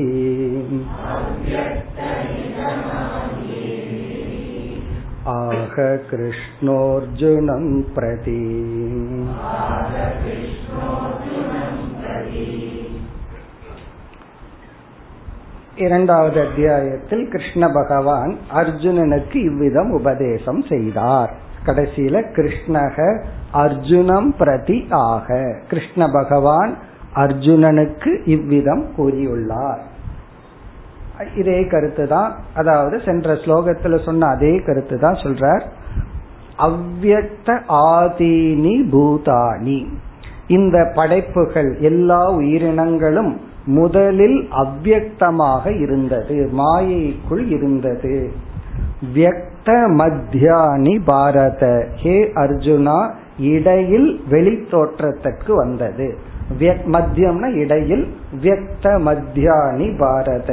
[5.28, 5.76] आह
[6.08, 8.40] कृष्णोऽर्जुनं प्रति
[15.78, 21.32] இரண்டாவது அத்தியாயத்தில் கிருஷ்ண பகவான் அர்ஜுனனுக்கு இவ்விதம் உபதேசம் செய்தார்
[21.66, 22.98] கடைசியில கிருஷ்ணக
[23.58, 25.30] அர்ஜுனம் பிரதி ஆக
[25.68, 26.74] கிருஷ்ண பகவான்
[27.16, 29.82] அர்ஜுனனுக்கு இவ்விதம் கூறியுள்ளார்
[31.41, 35.65] இதே கருத்து தான் அதாவது சென்ற ஸ்லோகத்துல சொன்ன அதே கருத்து தான் சொல்றார்.
[36.67, 37.49] அவ்வக்த
[37.93, 39.81] ஆதீனி பூதானி.
[40.57, 43.33] இந்த படைப்புகள் எல்லா உயிரினங்களும்
[43.79, 46.37] முதலில் அவ்வக்தமாக இருந்தது.
[46.61, 48.17] மாயைக்குள் இருந்தது.
[49.15, 49.69] வியக்த
[50.01, 51.63] மத்தியானி பாரத.
[52.03, 52.99] ஹே அர்ஜுனா
[53.55, 56.09] இடையில் வெளி தோற்றத்திற்கு வந்தது
[56.95, 58.05] மத்தியம்னா இடையில்
[58.43, 60.51] வியக்த மத்தியானி பாரத.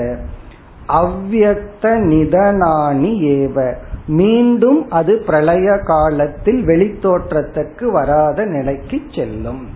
[0.88, 3.74] அவ்வக்த நிதனானி ஏவ.
[4.08, 9.67] மீண்டும் அது பிரளய காலத்தில் வெளித்தோற்றத்திற்கு வராத நிலைக்கு செல்லும்.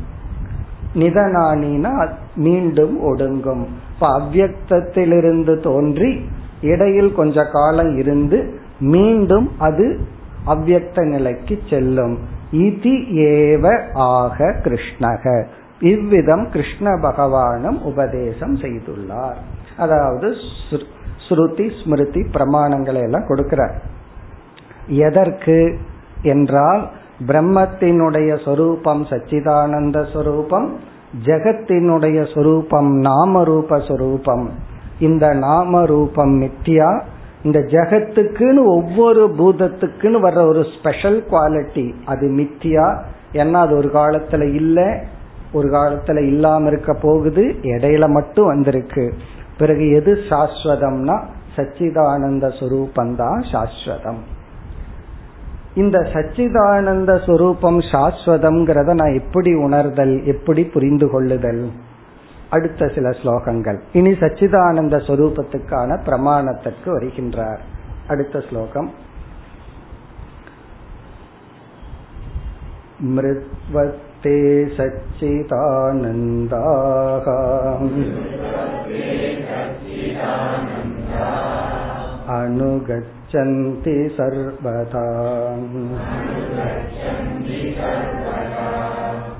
[0.95, 3.65] நிதனானினா மீண்டும் ஒடுங்கும்.
[3.93, 6.25] இப்ப அவ்வக்தத்திலிருந்து தோன்றி
[6.61, 9.99] இடையில் கொஞ்ச காலம் இருந்து மீண்டும் அது
[10.45, 12.17] அவ்வக்த நிலைக்கு செல்லும்.
[12.51, 15.45] இதி ஏவ ஆக கிருஷ்ணக.
[15.79, 19.39] இவ்விதம் கிருஷ்ண பகவானும் உபதேசம் செய்துள்ளார்.
[19.77, 20.35] அதாவது
[21.29, 23.75] ஸ்ருதி ஸ்மிருதி பிரமாணங்களை எல்லாம் கொடுக்கிறார்.
[24.87, 25.77] எதற்கு
[26.21, 26.89] என்றால்
[27.27, 30.79] பிரம்மத்தினுடைய சொரூபம் சச்சிதானந்த சொரூபம்
[31.25, 34.49] ஜெகத்தினுடைய சொரூபம் நாம ரூப சொரூபம்.
[34.99, 37.01] இந்த நாம ரூபம் மித்தியா
[37.43, 42.87] இந்த ஜெகத்துக்குன்னு ஒவ்வொரு பூதத்துக்குன்னு வர்ற ஒரு ஸ்பெஷல் குவாலிட்டி அது மித்தியா
[43.33, 44.87] ஏன்னா அது ஒரு காலத்துல இல்லை
[45.51, 49.13] ஒரு காலத்துல இல்லாம இருக்க போகுது இடையில மட்டும் வந்திருக்கு.
[49.59, 51.23] பிறகு எது சாஸ்வதம்னா
[51.55, 54.21] சச்சிதானந்த சுரூபந்தான் சாஸ்வதம்.
[55.75, 61.71] இந்த சச்சிதானந்த சுரூபம் சாஸ்வதம்ங்கிறத நான் எப்படி உணர்தல் எப்படி புரிந்து கொள்ளுதல்
[62.49, 63.79] அடுத்த சில ஸ்லோகங்கள்.
[63.93, 67.59] இனி சச்சிதானந்த சொரூபத்துக்கான பிரமாணத்திற்கு வருகின்றார்.
[68.07, 68.91] அடுத்த ஸ்லோகம்.
[73.03, 75.87] மிருத்வத்தே சச்சிதானந்தாக
[82.34, 85.04] अनुगच्छन्ति सर्वदा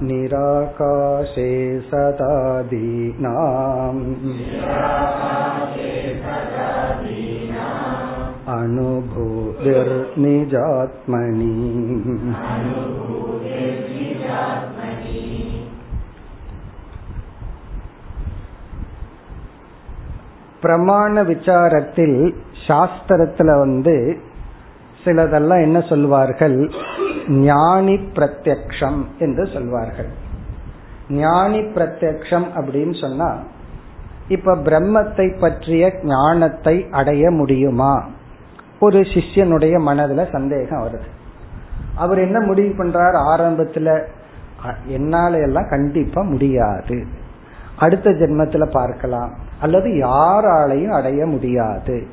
[0.03, 1.51] निराकाशे
[1.90, 2.37] सदा
[2.73, 4.03] दीनाम्
[8.55, 9.95] अनुभूतिर्निजात्मनि
[20.62, 22.36] பிரமாண விசாரத்தில்
[22.67, 24.19] சாஸ்திரத்துல வந்து
[25.04, 26.72] சிலதெல்லாம் என்ன சொல்வார்கள்?
[27.28, 30.10] ஞானி பிரத்யக்ஷம் என்று சொல்வார்கள்.
[31.10, 33.38] ஞானி பிரத்யக்ஷம் அப்படின்னு சொன்னா
[34.28, 38.08] இப்ப பிரம்மத்தை பற்றிய ஞானத்தை அடைய முடியுமா?
[38.80, 41.08] ஒரு சிஷ்யனுடைய மனதுல சந்தேகம் வருது.
[41.95, 43.15] அவர் என்ன முடிவு பண்றார்?
[43.15, 44.08] ஆரம்பத்துல
[44.86, 47.06] என்னால எல்லாம் கண்டிப்பா முடியாது.
[47.78, 49.48] அடுத்த ஜென்மத்துல பார்க்கலாம்.
[49.62, 52.08] அல்லது யாராலையும் அடைய முடியாது.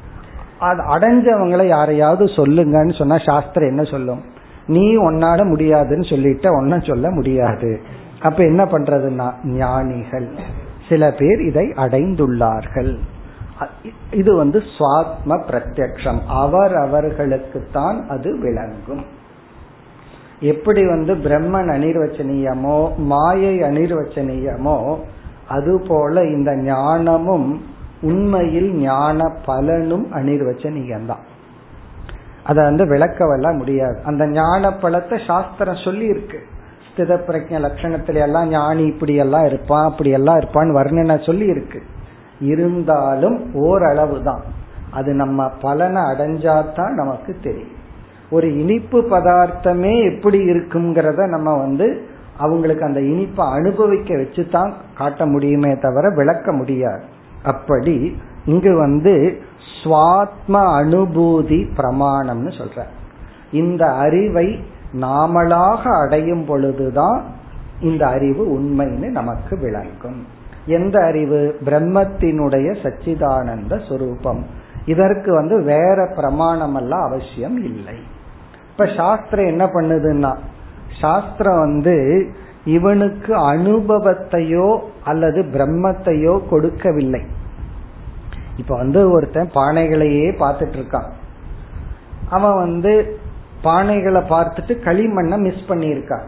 [0.58, 4.22] அது அடைஞ்சவங்களை யாரையாவது சொல்லுங்கன்னு சொன்னா சாஸ்திரம் என்ன சொல்லும்?
[4.66, 7.80] நீ உன்னால முடியாதுன்னு சொல்லிட்ட ஒன்னும் சொல்ல முடியாது.
[8.22, 10.28] அப்ப என்ன பண்றதுன்னா ஞானிகள்.
[10.88, 12.98] சில பேர் இதை அடைந்துள்ளார்கள்.
[14.10, 16.18] இது வந்து சுவாத்ம பிரத்யக்ஷம்.
[16.28, 19.04] அவர் அவர்களுக்குத்தான் அது விளங்கும்.
[20.40, 24.98] எப்படி வந்து பிரம்மன் அனிர்வச்சனீயமோ மாயை அனிர்வச்சனீயமோ
[25.48, 27.60] அதுபோல இந்த ஞானமும்
[28.00, 31.24] உண்மையில் ஞான பலனும் அனிர்வச்சனீயம்தான்
[32.44, 34.00] அதை வந்து விளக்கவெல்லாம் முடியாது.
[34.04, 36.38] அந்த ஞான பலத்தை சாஸ்திரம் சொல்லி இருக்கு
[36.88, 41.82] ஸ்தித பிரஜ லட்சணத்துல எல்லாம் ஞானி இப்படி எல்லாம் இருப்பான் அப்படி எல்லாம் இருப்பான்னு வர்ணனை சொல்லி இருக்கு
[42.40, 44.42] இருந்தாலும் ஓரளவு தான்
[44.90, 47.74] அது நம்ம பலனை அடைஞ்சாதான் நமக்கு தெரியும்.
[48.30, 52.06] ஒரு இனிப்பு பதார்த்தமே எப்படி இருக்குங்கிறத நம்ம வந்து
[52.38, 57.02] அவங்களுக்கு அந்த இனிப்பை அனுபவிக்க வச்சுதான் காட்ட முடியுமே தவிர விளக்க முடியாது.
[57.42, 59.40] அப்படி இங்கு வந்து
[59.84, 62.82] சுவாத்ம அனுபூதி பிரமாணம்னு சொல்ற
[63.52, 64.64] இந்த அறிவை
[65.00, 67.24] நாமளாக அடையும் பொழுதுதான்
[67.80, 70.26] இந்த அறிவு உண்மைன்னு நமக்கு விளங்கும்.
[70.66, 71.58] எந்த அறிவு?
[71.64, 74.42] பிரம்மத்தினுடைய சச்சிதானந்த சுரூபம்.
[74.86, 77.94] இதற்கு வந்து வேற பிரமாணம் எல்லாம் அவசியம் இல்லை.
[78.70, 80.36] இப்ப சாஸ்திரம் என்ன பண்ணுதுன்னா
[81.00, 81.96] சாஸ்திரம் வந்து
[82.64, 87.20] இவனுக்கு அனுபவத்தையோ அல்லது பிரம்மத்தையோ கொடுக்கவில்லை.
[88.56, 91.08] இப்ப வந்து ஒருத்தன் பானைகளையே பார்த்துட்டு இருக்கான்.
[92.30, 93.18] அவன் வந்து
[93.64, 96.26] பானைகளை பார்த்துட்டு களிமண்ணை மிஸ் பண்ணியிருக்கான்.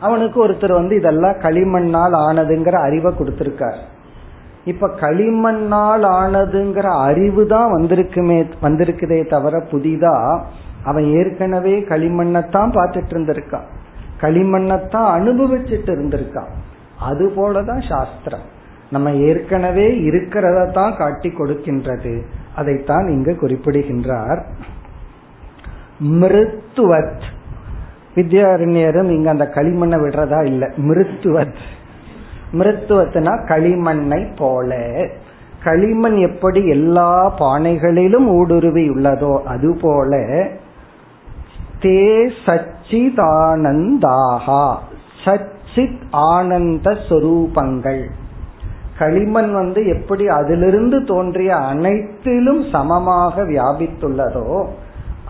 [0.00, 3.78] அவனுக்கு ஒருத்தர் வந்து இதெல்லாம் களிமண்ணால் ஆனதுங்கிற அறிவை கொடுத்திருக்கார்.
[4.64, 10.40] இப்ப களிமண்ணால் ஆனதுங்கிற அறிவு தான் வந்திருக்குமே வந்திருக்குதே தவிர புதிதா
[10.84, 13.66] அவன் ஏற்கனவே களிமண்ணத்தான் பார்த்துட்டு இருந்திருக்கான்.
[14.24, 16.52] களிமண்ணத்தான் அனுபவிச்சுட்டு இருந்திருக்கான்
[17.00, 18.52] அது போலதான் சாஸ்திரம்.
[18.90, 22.22] நம்ம ஏற்கனவே இருக்கிறத தான் காட்டி கொடுக்கின்றது.
[22.54, 24.46] அதைத்தான் இங்கு குறிப்பிடுகின்றார்.
[26.04, 27.22] மிருத்துவத்.
[28.14, 30.66] வித்யாரண்யரும் இங்க அந்த களிமண்ணை விடுறதா இல்ல.
[30.76, 31.54] மிருத்துவத்.
[32.52, 34.90] மிருத்துவத்தினா களிமண்ணை போல.
[35.64, 40.16] களிமண் எப்படி எல்லா பானைகளிலும் ஊடுருவி உள்ளதோ அதுபோல
[41.84, 44.66] தே சச்சிதானந்தாகா
[45.24, 48.04] சச்சித் ஆனந்த சொரூபங்கள்
[48.98, 54.66] களிமண் வந்து எப்படி அதிலிருந்து தோன்றிய அனைத்திலும் சமமாக வியாபித்துள்ளதோ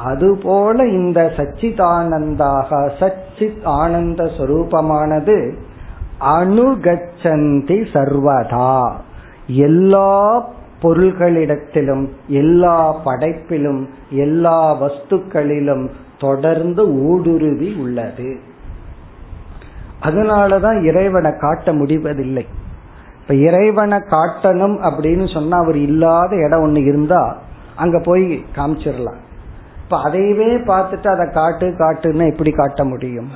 [0.05, 5.57] அதுபோல இந்த சச்சிதானந்தாக சச்சித் ஆனந்த சொரூபமானது
[6.35, 8.97] அணுகச்சந்தி சர்வதா.
[9.47, 10.47] எல்லா
[10.83, 18.41] பொருள்களிடத்திலும் எல்லா படைப்பிலும் எல்லா வஸ்துக்களிலும் தொடர்ந்து ஊடுருவி உள்ளது.
[20.03, 22.47] அதனாலதான் இறைவனை காட்ட முடிவதில்லை.
[23.21, 27.39] இப்ப இறைவனை காட்டணும் அப்படின்னு சொன்னா அவர் இல்லாத இடம் ஒண்ணு இருந்தா
[27.77, 29.21] அங்க போய் காமிச்சிடலாம்.
[29.85, 33.31] இப்ப அதையவே பார்த்துட்டு அதை காட்டு காட்டுன்னு எப்படி காட்ட முடியும்?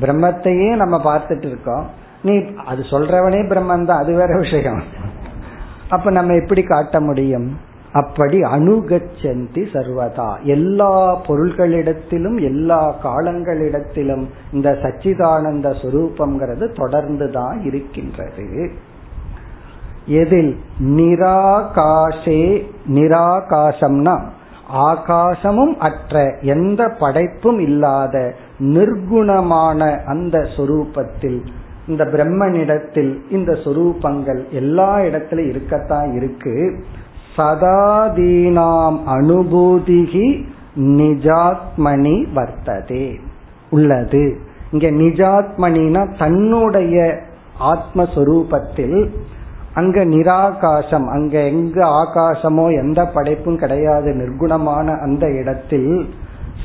[0.00, 1.86] பிரம்மத்தையே நம்ம பார்த்துட்டு இருக்கோம்.
[2.22, 4.82] நீ அது சொல்றவனே பிரம்மன் தான் அது வேற விஷயம்.
[5.88, 7.58] அப்ப நம்ம எப்படி காட்ட முடியும்?
[8.00, 10.30] அப்படி அணுகச்சந்தி சர்வதா.
[10.54, 10.92] எல்லா
[11.26, 18.48] பொருள்களிடத்திலும் எல்லா காலங்களிடத்திலும் இந்த சச்சிதானந்த சுரூபம்ங்கிறது தொடர்ந்து தான் இருக்கின்றது.
[20.22, 20.52] எதில்
[20.96, 22.42] நிராகாசே
[22.96, 24.16] நிராகாசம்னா
[24.88, 26.22] ஆகாசமும் அற்ற
[26.54, 28.16] எந்த படைப்பும் இல்லாத
[28.74, 29.80] நிர்குணமான
[30.12, 31.40] அந்த சொரூபத்தில்
[31.90, 36.56] இந்த பிரம்மனிடத்தில் இந்த சொரூபங்கள் எல்லா இடத்திலும் இருக்கத்தான் இருக்கு.
[37.38, 40.44] சதாதீனாம் அனுபூதிகி
[40.76, 43.20] நிஜாத்மணி வர்த்ததே.
[43.70, 44.40] உள்ளது.
[44.70, 47.20] இங்க நிஜாத்மனினா தன்னுடைய
[47.60, 49.10] ஆத்மஸ்வரூபத்தில்
[49.74, 56.08] அங்க நிராகாசம் அங்க எங்க ஆகாசமோ எந்த படைப்பும் கிடையாது நிர்குணமான அந்த இடத்தில்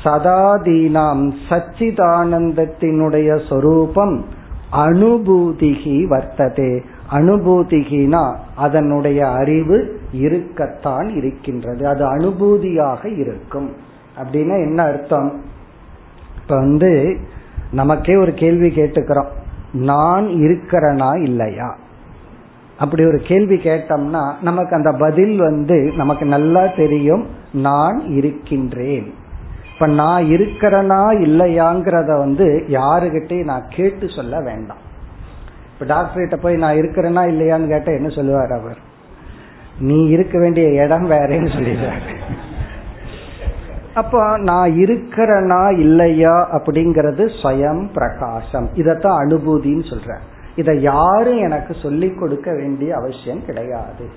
[0.04, 4.24] சதாதீனாம் சச்சிதானந்தத்தினுடைய சொரூபம்
[4.72, 6.82] அனுபூதிகி வர்த்ததே.
[7.14, 11.86] அனுபூதிகினா அதனுடைய அறிவு இருக்கத்தான் இருக்கின்றது.
[11.86, 13.72] அது அனுபூதியாக இருக்கும்.
[14.22, 15.42] அப்படின்னா என்ன அர்த்தம்?
[16.42, 17.16] இப்ப வந்து
[17.72, 19.28] நமக்கே ஒரு கேள்வி கேட்டுக்கிறோம்.
[19.72, 21.76] நான் இருக்கிறனா இல்லையா?
[22.78, 27.26] அப்படி ஒரு கேள்வி கேட்டோம்னா நமக்கு அந்த பதில் வந்து நமக்கு நல்லா தெரியும்.
[27.52, 29.14] நான் இருக்கின்றேன்.
[29.74, 34.92] இப்ப நான் இருக்கிறனா இல்லையாங்கிறத வந்து யாருகிட்டே நான் கேட்டு சொல்ல வேண்டாம்.
[35.78, 38.78] இப்ப டாக்டர்கிட்ட போய் நான் இருக்கிறேனா இல்லையான்னு கேட்டா என்ன சொல்லுவார் அவர்?
[39.78, 42.12] நீ இருக்க வேண்டிய இடம் வேறேன்னு சொல்லிடுறாரு
[43.94, 48.68] அப்போ நான் இருக்கிறனா இல்லையா அப்படிங்கிறது ஸ்வயம் பிரகாசம்.
[48.74, 54.08] இதத்தான் அனுபூதின்னு சொல்றேன் இதை யாரும் எனக்கு சொல்லிக் கொடுக்க வேண்டிய அவசியம் கிடையாது.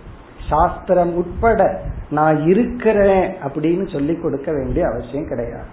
[0.49, 5.65] சாஸ்திரம் உட்பட நான் இருக்கிறேன் அப்படின்னு சொல்லி கொடுக்க வேண்டிய அவசியம் கிடையாது.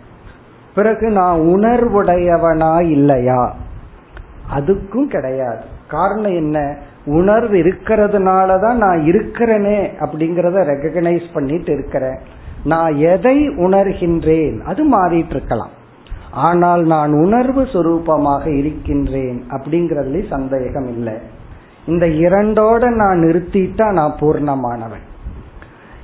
[0.74, 3.56] பிறகு நான் உணர்வுடையவனா இல்லையா?
[4.56, 5.72] அதுக்கும் கிடையாது.
[5.88, 6.76] காரணம் என்ன?
[7.06, 12.18] உணர்வு இருக்கிறதுனாலதான் நான் இருக்கிறேனே அப்படிங்கறத ரெகனைஸ் பண்ணிட்டு இருக்கிறேன்.
[12.64, 14.60] நான் எதை உணர்கின்றேன்?
[14.60, 15.70] அது மாறிட்டு இருக்கலாம்
[16.30, 21.12] ஆனால் நான் உணர்வு சுரூபமாக இருக்கின்றேன் அப்படிங்கறதுல சந்தேகம் இல்லை.
[21.86, 25.04] இந்த இரண்டோட நான் நிறுத்திட்டா நான் பூர்ணமானவன்.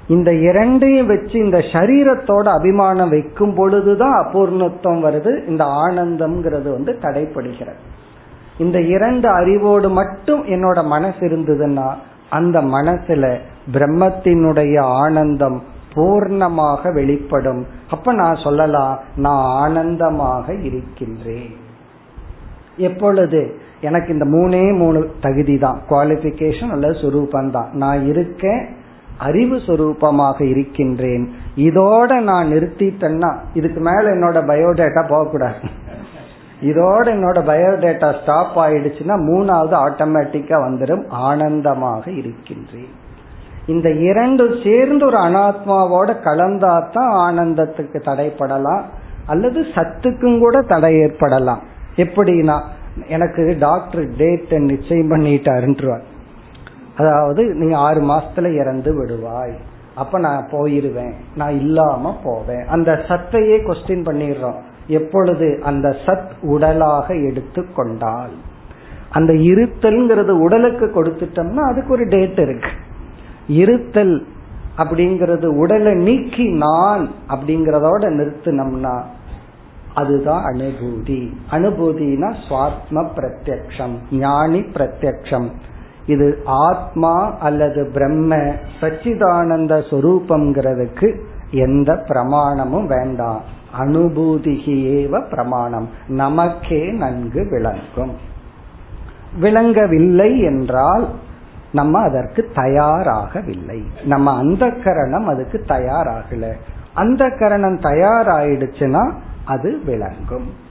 [0.08, 7.98] இந்த இரண்டையும் வச்சு இந்த சரீரத்தோட அபிமானம் வைக்கும் பொழுதுதான் அபூர்ணத்துவம் வருது இந்த ஆனந்தம்ங்கிறது வந்து தடைப்படுகிறது.
[8.60, 11.88] இந்த இரண்டு அறிவோடு மட்டும் என்னோட மனசு இருந்ததுன்னா
[12.28, 13.24] அந்த மனசுல
[13.72, 15.58] பிரம்மத்தினுடைய ஆனந்தம்
[15.94, 17.62] பூர்ணமாக வெளிப்படும்.
[17.90, 21.54] அப்ப நான் சொல்லலாம் நான் ஆனந்தமாக இருக்கின்றேன்.
[22.76, 23.40] எப்பொழுது?
[23.80, 28.62] எனக்கு இந்த மூணே மூணு தகுதி தான் குவாலிபிகேஷன் அல்லது சுரூபம் தான் நான் இருக்கேன்
[29.18, 31.24] அறிவு சுரூபமாக இருக்கின்றேன்.
[31.56, 35.60] இதோட நான் நிறுத்திட்டேன்னா இதுக்கு மேல என்னோட பயோடேட்டா போகக்கூடாது.
[36.60, 42.92] இதோட என்னோட பயோடேட்டா ஸ்டாப் ஆயிடுச்சுன்னா மூணாவது ஆட்டோமேட்டிக்கா வந்துடும் ஆனந்தமாக இருக்கின்றேன்.
[43.66, 48.82] இந்த இரண்டு சேர்ந்து ஒரு அனாத்மாவோட கலந்தாதான் ஆனந்தத்துக்கு தடைப்படலாம்
[49.26, 51.62] அல்லது சத்துக்கும் கூட தடை ஏற்படலாம்.
[51.96, 52.60] எப்படின்னா
[53.08, 56.02] எனக்கு டாக்டர் டேட் நிச்சயம் பண்ணிட்டாருன்றார்
[56.96, 59.54] அதாவது நீ ஆறு மாசத்துல இறந்து விடுவாய்.
[59.94, 62.66] அப்ப நான் போயிருவேன் நான் இல்லாம போவேன்.
[62.66, 64.60] அந்த சத்தையே கொஸ்டின் பண்ணிடுறோம்.
[64.98, 68.36] எப்பொழுது அந்த சத் உடலாக எடுத்து கொண்டால்
[69.10, 72.72] அந்த இருத்தல்ங்கிறது உடலுக்கு கொடுத்துட்டோம்னா அதுக்கு ஒரு டேட் இருக்கு.
[73.46, 74.14] இருத்தல்
[74.78, 78.96] அப்படிங்கறது உடலை நீக்கி நான் அப்படிங்கறதோட நிறுத்தினோம்னா
[79.94, 81.22] அதுதான் அனுபூதி.
[81.50, 85.48] அனுபூதினா சுவாத்ம பிரத்யக்ஷம் ஞானி பிரத்யக்ஷம்.
[86.06, 88.36] இது ஆத்மா அல்லது பிரம்ம
[88.80, 91.08] சச்சிதானந்த சொரூபம்ங்கிறதுக்கு
[91.50, 93.42] எந்த பிரமாணமும் வேண்டாம்.
[93.78, 95.88] அனுபூதிகேவ பிரமாணம்.
[96.08, 98.16] நமக்கே நன்கு விளங்கும்.
[99.40, 101.08] விளங்கவில்லை என்றால்
[101.72, 103.82] நம்ம அதற்கு தயாராகவில்லை.
[104.04, 106.52] நம்ம அந்த கரணம் அதுக்கு தயாராகல.
[106.94, 109.12] அந்த கரணம் தயாராயிடுச்சுன்னா
[109.44, 110.68] அது விளங்கும்.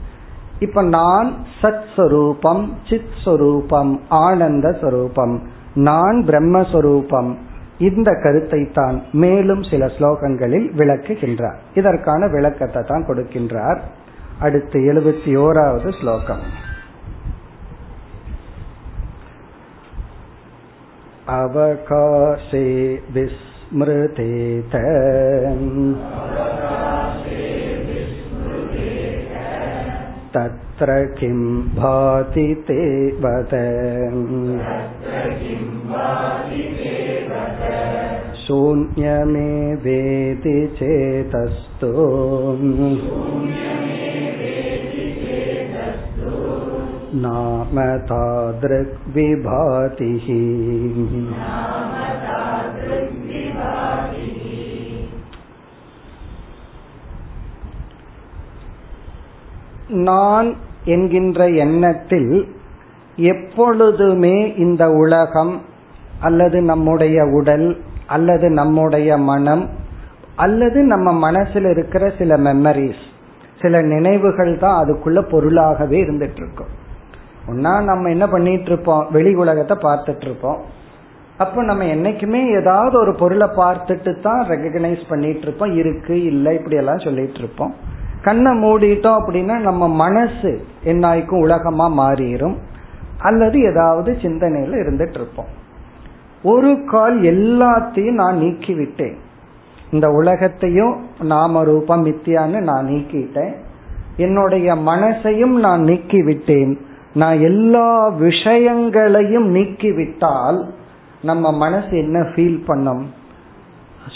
[0.59, 5.41] இப்ப நான் சத் சொரூபம் சித் சொரூபம் ஆனந்த சொரூபம்
[5.73, 7.35] நான் பிரம்மஸ்வரூபம்
[7.80, 13.80] இந்த கருத்தை தான் மேலும் சில ஸ்லோகங்களில் விளக்குகின்றார் இதற்கான விளக்கத்தை தான் கொடுக்கின்றார்
[14.40, 16.44] அடுத்து எழுபத்தி ஓராவது ஸ்லோகம்
[21.26, 22.66] अवकाशे
[23.14, 24.74] विस्मृतेत
[30.34, 31.38] तत्र किं
[31.74, 32.82] भाति ते
[33.18, 33.54] वद
[38.46, 41.92] शून्यमे वेति चेतस्तु
[47.16, 47.78] नाम
[48.08, 50.26] तादृग्विभातिः
[60.04, 62.48] நான் என்கின்ற எண்ணத்தில்
[63.18, 65.67] எப்பொழுதுமே இந்த உலகம்
[66.19, 67.67] அல்லது நம்முடைய உடல்
[68.07, 69.63] அல்லது நம்முடைய மனம்
[70.35, 73.03] அல்லது நம்ம மனசில் இருக்கிற சில மெமரிஸ்
[73.61, 76.73] சில நினைவுகள் தான் அதுக்குள்ள பொருளாகவே இருந்துட்டு இருக்கும்
[77.47, 80.59] ஒன்னா நம்ம என்ன பண்ணிட்டு இருப்போம் வெளி உலகத்தை பார்த்துட்டு இருப்போம்
[81.37, 86.99] அப்போ நம்ம என்னைக்குமே ஏதாவது ஒரு பொருளை பார்த்துட்டு தான் ரெகக்னைஸ் பண்ணிட்டு இருப்போம் இருக்கு இல்லை இப்படி எல்லாம்
[86.99, 87.73] சொல்லிட்டு இருப்போம்
[88.21, 90.51] கண்ணை மூடிட்டோம் அப்படின்னா நம்ம மனசு
[90.83, 92.57] என்னாய்க்கும் உலகமா மாறிடும்
[93.21, 95.49] அல்லது ஏதாவது சிந்தனையில இருந்துட்டு இருப்போம்
[96.43, 99.15] ஒரு கால் எல்லாத்தையும் நான் நீக்கிவிட்டேன்.
[99.91, 103.53] இந்த உலகத்தையும் நாம ரூபம் மித்தியான்னு நான் நீக்கிட்டேன்.
[104.17, 106.77] என்னுடைய மனசையும் நான் நீக்கிவிட்டேன்.
[107.13, 110.69] நான் எல்லா விஷயங்களையும் நீக்கிவிட்டால்
[111.21, 113.11] நம்ம மனசு என்ன ஃபீல் பண்ணும்?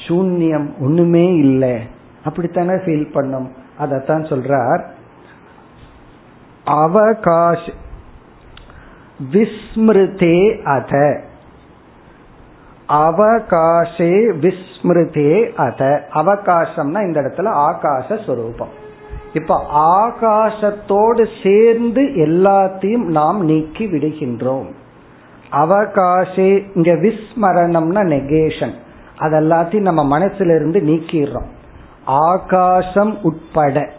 [0.08, 1.80] சூன்யம் ஒண்ணுமே இல்லை.
[2.24, 3.52] அப்படித்தானே ஃபீல் பண்ணும்?
[3.80, 4.82] அதத்தான் சொல்றார்.
[6.66, 7.72] அவகாஷ்
[9.32, 11.22] விஸ்மிருதே அத.
[12.90, 14.14] அவகாசே
[14.44, 16.08] விஸ்மிருதே அத.
[16.14, 18.82] அவகாசம்னா இந்த இடத்துல ஆகாச சொரூபம்
[19.34, 24.68] இப்ப ஆகாசத்தோடு சேர்ந்து எல்லாத்தையும் நாம் நீக்கி விடுகின்றோம்.
[25.52, 28.74] அவகாசே இங்க விஸ்மரணம்னா நெகேஷன்
[29.20, 31.50] அதெல்லாத்தையும் நம்ம மனசுல இருந்து நீக்கிடுறோம்.
[32.06, 33.90] ஆகாசம் உட்பட.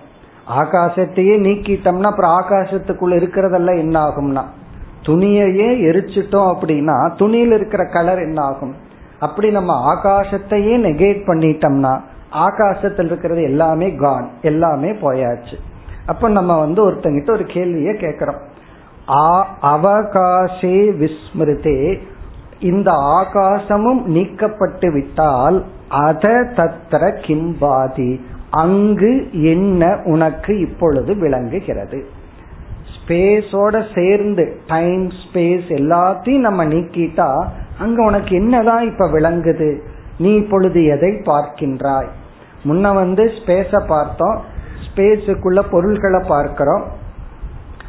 [0.48, 4.42] ஆகாசத்தையே நீக்கிட்டோம்னா அப்புறம் ஆகாசத்துக்குள்ள இருக்கிறதெல்லாம் என்ன ஆகும்னா
[5.06, 8.74] துணியையே எரிச்சிட்டோம் அப்படின்னா துணியில் இருக்கிற கலர் என்ன ஆகும்
[9.18, 11.94] அப்படி நம்ம ஆகாசத்தையே நெகேட் பண்ணிட்டோம்னா
[12.30, 15.56] ஆகாசத்தில் இருக்கிறது எல்லாமே கான் எல்லாமே போயாச்சு.
[16.06, 18.40] அப்ப நம்ம வந்து ஒருத்தங்கிட்ட ஒரு கேள்வியை கேட்கிறோம்.
[19.62, 21.78] அவகாசே விஸ்மிருதே
[22.60, 31.98] இந்த ஆகாசமும் நீக்கப்பட்டு விட்டால் அத தத்திர கிம்பாதி அங்கு என்ன உனக்கு இப்பொழுது விளங்குகிறது?
[33.08, 37.46] ஸ்பேஸோட சேர்ந்து டைம் ஸ்பேஸ் எல்லாத்தையும் நம்ம நீக்கிட்டா
[37.78, 39.78] அங்க உனக்கு என்னதான் இப்ப விளங்குது?
[40.18, 42.08] நீ இப்பொழுது எதை பார்க்கின்றாய்?
[42.64, 44.42] முன்ன வந்து ஸ்பேஸ பார்த்தோம்.
[44.86, 46.84] ஸ்பேஸுக்குள்ள பொருள்களை பார்க்கிறோம்.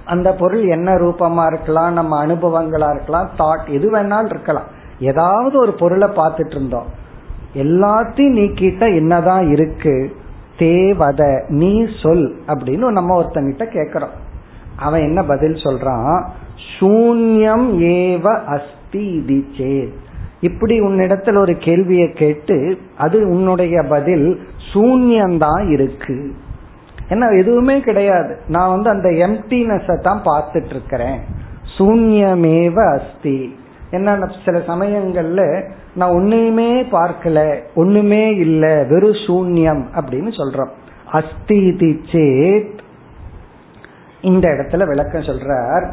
[0.06, 4.68] அந்த பொருள் என்ன ரூபமா இருக்கலாம் நம்ம அனுபவங்களா இருக்கலாம் தாட் எது வேணாலும் இருக்கலாம்.
[5.00, 6.86] ஏதாவது ஒரு பொருளை பார்த்துட்டு இருந்தோம்.
[7.54, 10.16] எல்லாத்தையும் நீக்கிட்ட என்னதான் இருக்கு?
[10.58, 14.24] தேவத நீ சொல் அப்படின்னு நம்ம ஒருத்தங்கிட்ட கேக்குறோம்
[14.78, 16.28] அவன் என்ன பதில் சொல்றான்?
[16.80, 19.24] சூன்யம் ஏவ அஸ்தி
[19.58, 19.94] சேத்.
[20.42, 24.40] இப்படி உன்னிடத்தில் ஒரு கேள்வியை கேட்டு அது உன்னுடைய பதில்
[24.74, 26.32] சூன்யம்தான் இருக்கு.
[27.10, 28.40] ஏன்னா எதுவுமே கிடையாது.
[28.48, 31.20] நான் வந்து அந்த எம்டினஸ் தான் பார்த்துட்டு இருக்கிறேன்
[31.78, 33.56] சூன்யமேவ அஸ்தி.
[33.92, 40.70] என்ன சில சமயங்கள்ல நான் ஒண்ணுமே பார்க்கல ஒண்ணுமே இல்லை வெறும் சூன்யம் அப்படின்னு சொல்றோம்.
[41.12, 41.70] அஸ்தி
[42.12, 42.75] சேத்.
[44.30, 45.86] இந்த இடத்துல விளக்கம் சொல்றார்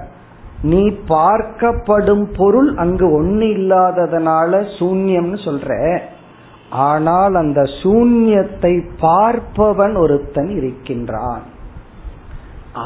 [0.63, 5.71] நீ பார்க்கப்படும் பொருள் அங்கு ஒன்னு இல்லாததுனால சூன்யம்னு சொல்ற.
[6.87, 11.43] ஆனால் அந்த சூன்யத்தை பார்ப்பவன் ஒருத்தன் இருக்கின்றான்.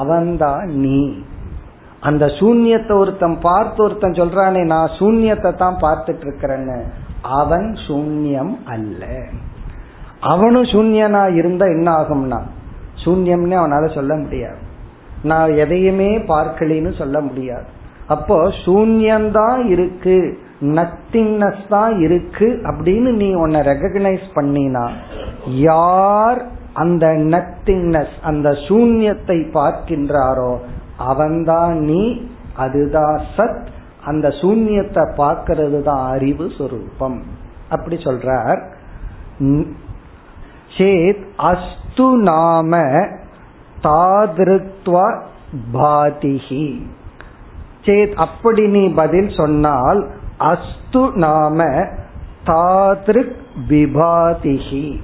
[0.00, 1.00] அவன்தான் நீ.
[2.00, 6.78] அந்த சூன்யத்தை ஒருத்தன் பார்த்து ஒருத்தன் சொல்றானே நான் சூன்யத்தை தான் பார்த்துட்டு இருக்கிறேன்னு
[7.38, 9.02] அவன் சூன்யம் அல்ல.
[10.32, 12.40] அவனும் சூன்யனா இருந்தா என்ன ஆகும்னா
[13.04, 14.60] சூன்யம்னு அவனால சொல்ல முடியாது.
[15.22, 17.64] நான் எதையுமே பார்க்கலின்னு சொல்ல முடியாது.
[18.06, 24.88] அப்போ சூன்யம்தான் இருக்கு நத்திங்னஸ் தான் இருக்கு அப்படின்னு நீ உன்னை ரெகக்னைஸ் பண்ணினா
[25.44, 30.56] யார் அந்த நத்திங்னஸ் அந்த சூன்யத்தை பார்க்கின்றாரோ
[30.98, 33.66] அவன்தான் நீ அதுதான் சத்
[34.04, 37.22] அந்த சூன்யத்தை பார்க்கறது தான் அறிவு சொரூபம்.
[37.68, 38.60] அப்படி சொல்றார்.
[40.76, 42.82] சேத் அஸ்து நாம
[43.82, 45.20] தாதிருத்வா
[45.72, 46.80] பாதிஹி.
[47.84, 51.64] சேத் அப்படி நீ பதில் சொன்னால் அஸ்து நாம
[52.46, 53.36] தாதிருக்
[53.68, 54.96] விபாதிஹி.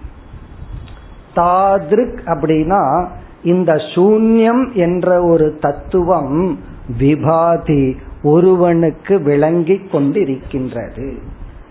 [1.36, 3.08] தாதிருக் அப்படின்னா
[3.42, 6.58] இந்த சூன்யம் என்ற ஒரு தத்துவம்
[6.98, 11.16] விபாதி ஒருவனுக்கு விளங்கி கொண்டிருக்கின்றது.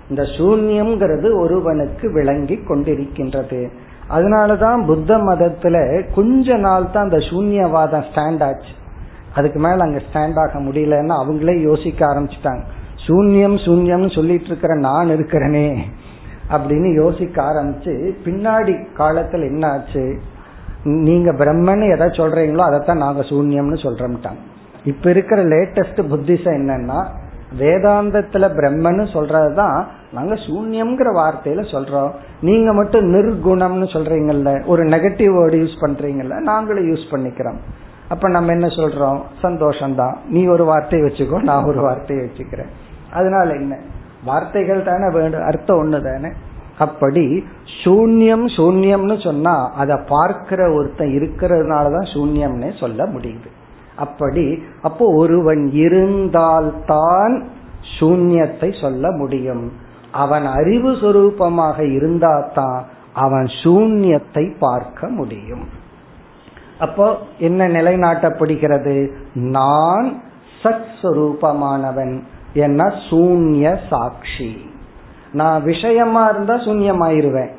[0.10, 3.70] இந்த சூன்யம்ங்கிறது ஒருவனுக்கு விளங்கி கொண்டிருக்கின்றது.
[4.14, 8.74] அதனாலதான் புத்த மதத்துல கொஞ்ச நாள் தான் அந்த சூன்யவாதம் ஸ்டாண்ட் ஆச்சு.
[9.36, 12.62] அதுக்கு மேல அங்க ஸ்டாண்ட் ஆக முடியலன்னு அவங்களே யோசிக்க ஆரம்பிச்சுட்டாங்க.
[13.08, 15.78] சூன்யம் சூன்யம்னு சொல்லிட்டு இருக்கிற நான் இருக்கிறனே
[16.52, 17.94] அப்படின்னு யோசிக்க ஆரம்பிச்சு
[18.26, 20.20] பின்னாடி காலத்துல என்ன ஆச்சு
[20.84, 24.42] நீங்க பிரம்மன் எதை சொல்றீங்களோ அதைத்தான் நாங்க சூன்யம்னு சொல்றோம்ட்டாங்க.
[24.84, 27.06] இப்ப இருக்கிற லேட்டஸ்ட் புத்திசம் என்னன்னா
[27.60, 32.12] வேதாந்தத்துல பிரம்மன்னு சொல்றதுதான் நாங்க சூன்யம்ங்கிற வார்த்தையில சொல்றோம்.
[32.42, 34.66] நீங்க மட்டும் நிர்குணம்னு சொல்றீங்கல்ல.
[34.66, 36.36] ஒரு நெகட்டிவ் வேர்டு யூஸ் பண்றீங்கல்ல.
[36.36, 37.58] நாங்களும் யூஸ் பண்ணிக்கிறோம்.
[38.10, 39.22] அப்ப நம்ம என்ன சொல்றோம்?
[39.44, 40.16] சந்தோஷம்தான்.
[40.30, 42.68] நீ ஒரு வார்த்தையை வச்சுக்கோ நான் ஒரு வார்த்தையை வச்சுக்கிறேன்.
[43.14, 43.78] அதனால என்ன?
[44.26, 46.34] வார்த்தைகள் தானே வேண்டும் அர்த்தம் ஒண்ணு தானே?
[46.78, 47.44] அப்படி
[47.84, 53.50] சூன்யம் சூன்யம்னு சொன்னா அதை பார்க்கிற ஒருத்தன் இருக்கிறதுனாலதான் சூன்யம்னே சொல்ல முடியுது.
[53.96, 57.48] அப்படி அப்போ ஒருவன் இருந்தால்தான்
[58.00, 59.81] சூன்யத்தை சொல்ல முடியும்.
[60.12, 62.82] அவன் அறிவு சுரூபமாக இருந்தாதான்
[63.14, 65.68] அவன் சூன்யத்தை பார்க்க முடியும்.
[66.80, 69.12] அப்போ என்ன நிலைநாட்டப்படுகிறது?
[69.34, 70.22] நான்
[70.64, 72.20] சத் சுரூபமானவன்
[72.54, 74.70] என்ன சூன்ய சாட்சி.
[75.32, 77.52] நான் விஷயமா இருந்தா சூன்யமாயிருவேன்.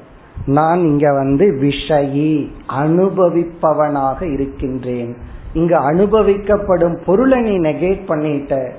[0.47, 5.17] நான் இங்க வந்து விஷயி அனுபவிப்பவனாக இருக்கின்றேன்.
[5.53, 8.73] இங்க அனுபவிக்கப்படும் பொருளை நீ நெகேட் பண்ணிட்ட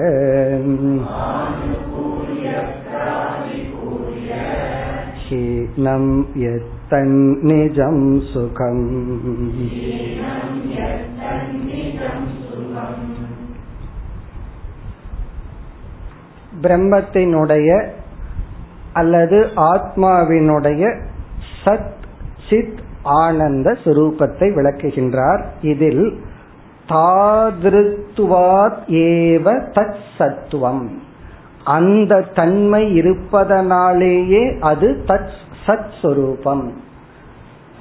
[5.25, 6.05] हीनं
[6.43, 7.97] यत्तन्निजं
[8.33, 8.83] सुखम्
[16.62, 17.88] பிரம்மத்தினுடைய
[18.92, 21.00] அல்லது ஆத்மாவினுடைய
[21.64, 21.96] சத்
[22.50, 25.44] சித் ஆனந்த சுரூபத்தை விளக்குகின்றார்.
[25.60, 26.20] இதில்
[26.88, 31.02] தாதிருத்துவாத் ஏவ தத் சத்துவம்.
[31.64, 35.30] அந்த தன்மை இருப்பதனாலேயே அது தத்
[35.66, 36.70] சத் சுரூபம்.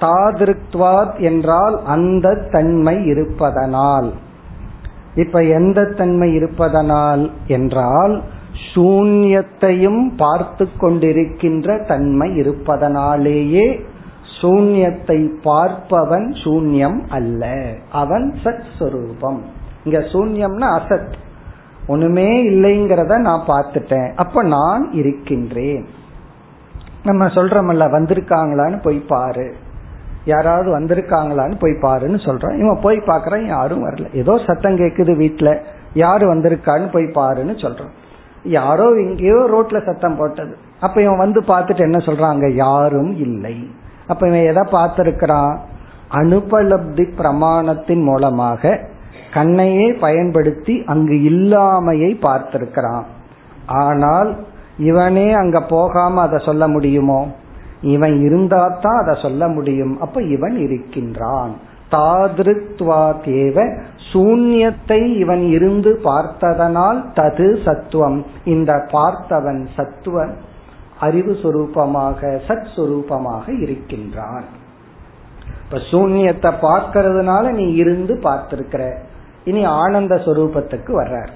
[0.02, 4.14] தாதிருத்வாத் என்றால் அந்த தன்மை இருப்பதனால்.
[5.16, 8.22] இப்ப எந்த தன்மை இருப்பதனால் என்றால்
[8.74, 13.80] சூன்யத்தையும் பார்த்து கொண்டிருக்கின்ற தன்மை இருப்பதனாலேயே
[14.42, 17.74] சூன்யத்தை பார்ப்பவன் சூன்யம் அல்ல.
[17.92, 19.40] அவன் சத் சுரூபம்.
[19.84, 21.14] இங்க சூன்யம்னா அசத்.
[21.88, 24.14] ஒண்ணுமே இல்லைங்கிறத நான் பார்த்துட்டேன்.
[24.16, 25.86] அப்ப நான் இருக்கின்றேன்.
[27.04, 29.56] நம்ம சொல்றோம்ல வந்திருக்காங்களான்னு போய் பாரு.
[30.26, 34.16] யாராவது வந்திருக்காங்களான்னு போய் பாருன்னு சொல்றான் இவன் போய் பாக்குறான் யாரும் வரல.
[34.16, 35.60] ஏதோ சத்தம் கேக்குது வீட்டுல
[35.94, 37.94] யாரு வந்திருக்கான்னு போய் பாருன்னு சொல்றான்
[38.50, 40.58] யாரோ எங்கேயோ ரோட்ல சத்தம் போட்டது.
[40.80, 43.70] அப்ப இவன் வந்து பார்த்துட்டு என்ன சொல்றாங்க யாரும் இல்லை.
[44.08, 45.58] அப்ப இவன் எதை பார்த்திருக்கிறான்?
[46.12, 48.80] அனுபலப்தி பிரமாணத்தின் மூலமாக
[49.34, 53.04] கண்ணையே பயன்படுத்தி அங்கு இல்லாமையை பார்த்திருக்கிறான்.
[53.66, 54.38] ஆனால்
[54.78, 57.28] இவனே அங்க போகாம அதை சொல்ல முடியுமோ?
[57.82, 60.00] இவன் இருந்தா தான் அதை சொல்ல முடியும்.
[60.00, 61.52] அப்ப இவன் இருக்கின்றான்.
[61.92, 63.80] தாதிருத்வாதேவ
[64.14, 68.26] சூன்யத்தை இவன் இருந்து பார்த்ததனால் தது சத்துவம்.
[68.44, 70.28] இந்த பார்த்தவன் சத்துவ
[71.00, 74.44] அறிவு சுரூபமாக சத் சுரூபமாக இருக்கின்றான்.
[75.66, 78.94] இப்ப சூன்யத்தை பார்க்கறதுனால நீ இருந்து பார்த்திருக்கிற.
[79.44, 81.30] இனி ஆனந்த சுரூபத்துக்கு வர்றார்.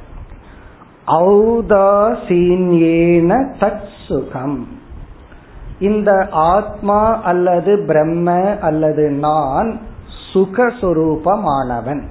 [1.07, 4.67] ஔதாசீன்யேன தத் சுகம்
[5.79, 9.79] இந்த ஆத்மா அல்லது பிரம்ம அல்லது நான்
[10.33, 12.01] சுகஸ்வரூபமானவன்.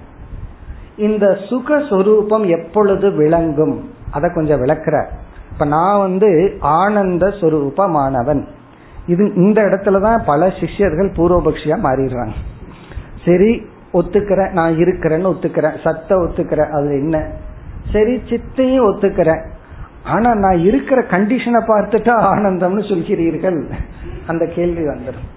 [0.96, 3.90] இந்த சுகஸ்வரூபம் எப்பொழுது விளங்கும்?
[4.10, 5.06] அதை கொஞ்சம் விளக்குற.
[5.52, 8.46] இப்ப நான் வந்து ஆனந்த சுரூபமானவன்.
[9.06, 12.32] இது இந்த இடத்துலதான் பல சிஷ்யர்கள் பூர்வபக்ஷியா மாறிடுறாங்க.
[13.24, 13.62] சரி
[13.92, 17.30] ஒத்துக்கிறேன் நான் இருக்கிறேன்னு ஒத்துக்கிறேன் சத்த ஒத்துக்கிறேன் அது என்ன?
[17.92, 19.48] சரி சித்தையும் ஒத்துக்கிறேன்
[20.04, 23.72] ஆனா நான் இருக்கிற கண்டிஷனை பார்த்துட்டா ஆனந்தம்னு சொல்கிறீர்கள்.
[24.26, 25.28] அந்த கேள்வி வந்துடும்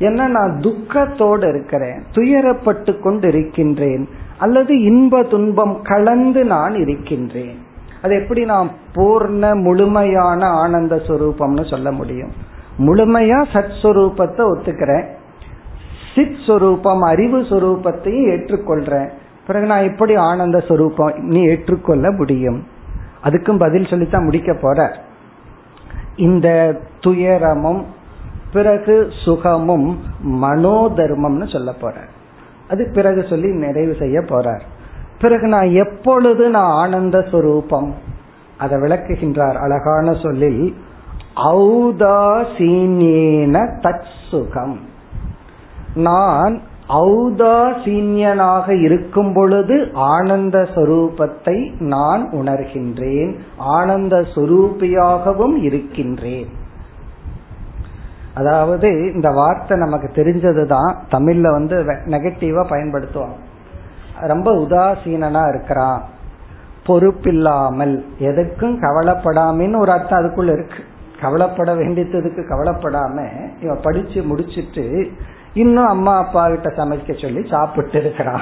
[0.00, 7.58] ஏன்னா நான் துக்கத்தோடு இருக்கிறேன் துயரப்பட்டு கொண்டு இருக்கின்றேன் அல்லது இன்ப துன்பம் கலந்து நான் இருக்கின்றேன்.
[8.02, 12.30] அது எப்படி நான் பூர்ண முழுமையான ஆனந்த சுரூபம்னு சொல்ல முடியும்.
[12.78, 15.06] முழுமையா சத் சுரூபத்தை ஒத்துக்கிறேன்.
[16.14, 19.08] சித் சுரூபம் அறிவு சுரூபத்தையும் ஏற்றுக்கொள்றேன்.
[19.46, 22.66] பிறகு நான் எப்படி ஆனந்த சுரூபம் நீ ஏற்றுக்கொள்ள முடியும்.
[23.24, 24.96] அதுக்கும் பதில் சொல்லித்தான் முடிக்க போற
[26.16, 27.98] இந்த துயரமும்
[28.52, 32.08] பிறகு சுகமும் மனோதர்மம்னு சொல்ல போறார்
[32.68, 34.60] அது பிறகு சொல்லி நிறைவு செய்ய போறார்.
[35.20, 37.90] பிறகு நான் எப்பொழுது நான் ஆனந்த சுரூபம்?
[38.58, 40.74] அதை விளக்குகின்றார் அழகான சொல்லில்
[41.36, 44.80] ஔதாசீன்யேன தத் சுகம்
[45.94, 56.59] நான் ஔதாசீன்யனாக இருக்கும் பொழுது ஆனந்த சொரூபத்தை நான் உணர்கின்றேன் ஆனந்த சொரூபியாகவும் இருக்கின்றேன்.
[58.34, 63.38] அதாவது இந்த வார்த்தை நமக்கு தெரிஞ்சதுதான் தமிழ்ல வந்து நெகட்டிவா பயன்படுத்துவாங்க.
[64.20, 66.02] ரொம்ப உதாசீனா இருக்கிறான்
[66.86, 68.06] பொறுப்பில்லாமல்.
[68.18, 70.84] எதுக்கும் கவலைப்படாமன்னு ஒரு அர்த்தம் அதுக்குள்ள இருக்கு.
[71.20, 73.26] கவலைப்பட வேண்டியதுக்கு கவலைப்படாம
[73.60, 75.10] இவன் படிச்சு முடிச்சிட்டு
[75.54, 78.40] இன்னும் அம்மா அப்பா கிட்ட சமைக்க சொல்லி சாப்பிட்டு இருக்கிறான்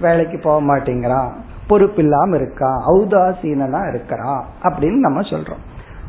[0.00, 1.30] வேலைக்கு போக மாட்டேங்கிறான்
[1.68, 5.62] பொறுப்பில்லாம இருக்கான் ஔதாசீனனா இருக்கிறான் அப்படின்னு நம்ம சொல்றோம்.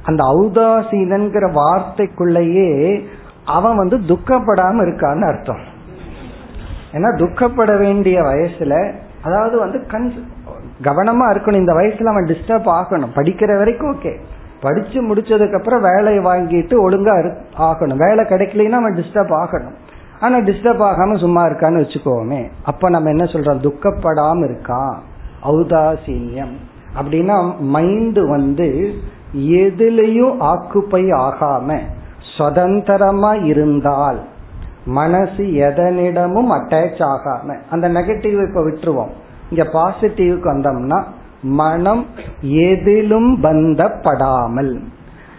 [0.08, 2.72] அந்த ஔதாசீனங்கிற வார்த்தைக்குள்ளேயே
[3.46, 5.64] அவன் வந்து துக்கப்படாம இருக்கான்னு அர்த்தம்.
[6.92, 8.94] ஏன்னா துக்கப்பட வேண்டிய வயசுல
[9.24, 10.12] அதாவது வந்து கண்
[10.82, 11.62] கவனமா இருக்கணும்.
[11.62, 13.16] இந்த வயசுல அவன் டிஸ்டர்ப் ஆகணும்.
[13.16, 14.18] படிக்கிற வரைக்கும் ஓகே
[14.62, 17.98] படிச்சு முடிச்சதுக்கு அப்புறம் வேலையை வாங்கிட்டு ஒழுங்கா ஆகணும்.
[17.98, 19.76] வேலை கிடைக்கலன்னா அவன் டிஸ்டர்ப் ஆகணும்.
[20.20, 22.50] ஆனா டிஸ்டர்ப் ஆகாம சும்மா இருக்கான்னு வச்சுக்கோமே.
[22.64, 23.64] அப்ப நம்ம என்ன சொல்றோம்?
[23.66, 24.96] துக்கப்படாம இருக்கான்
[25.44, 26.56] ஔதாசீன்யம்
[27.02, 28.94] அப்படின்னா மைண்ட் வந்து
[29.38, 31.80] எதிலையும் ஆக்குப்பை ஆகாம
[32.38, 34.20] சுதந்திரமா இருந்தால்
[34.86, 39.14] மனசு எதனிடமும் அட்டாச் ஆகாம அந்த நெகட்டிவ் இப்ப விட்டுருவோம்.
[39.50, 41.04] இங்க பாசிட்டிவ்க்கு வந்தோம்னா
[41.42, 42.06] மனம்
[42.42, 44.80] எதிலும் பந்தப்படாமல்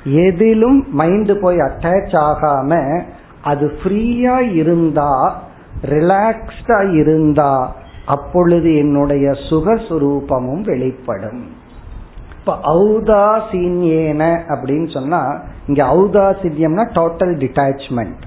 [0.04, 3.02] எதிலும் மைண்ட் போய் அட்டாச் ஆகாம
[3.42, 5.42] அது ஃப்ரீயா இருந்தா
[5.82, 7.74] ரிலாக்ஸ்டா இருந்தா
[8.06, 11.42] அப்பொழுது என்னுடைய சுகஸ்வரூபமும் வெளிப்படும்.
[12.48, 18.22] இப்ப ஔதாசீன்யேன அப்படின்னு சொன்னா இங்க ஔதாசீன்யம்னா டோட்டல் டிட்டாச்மெண்ட்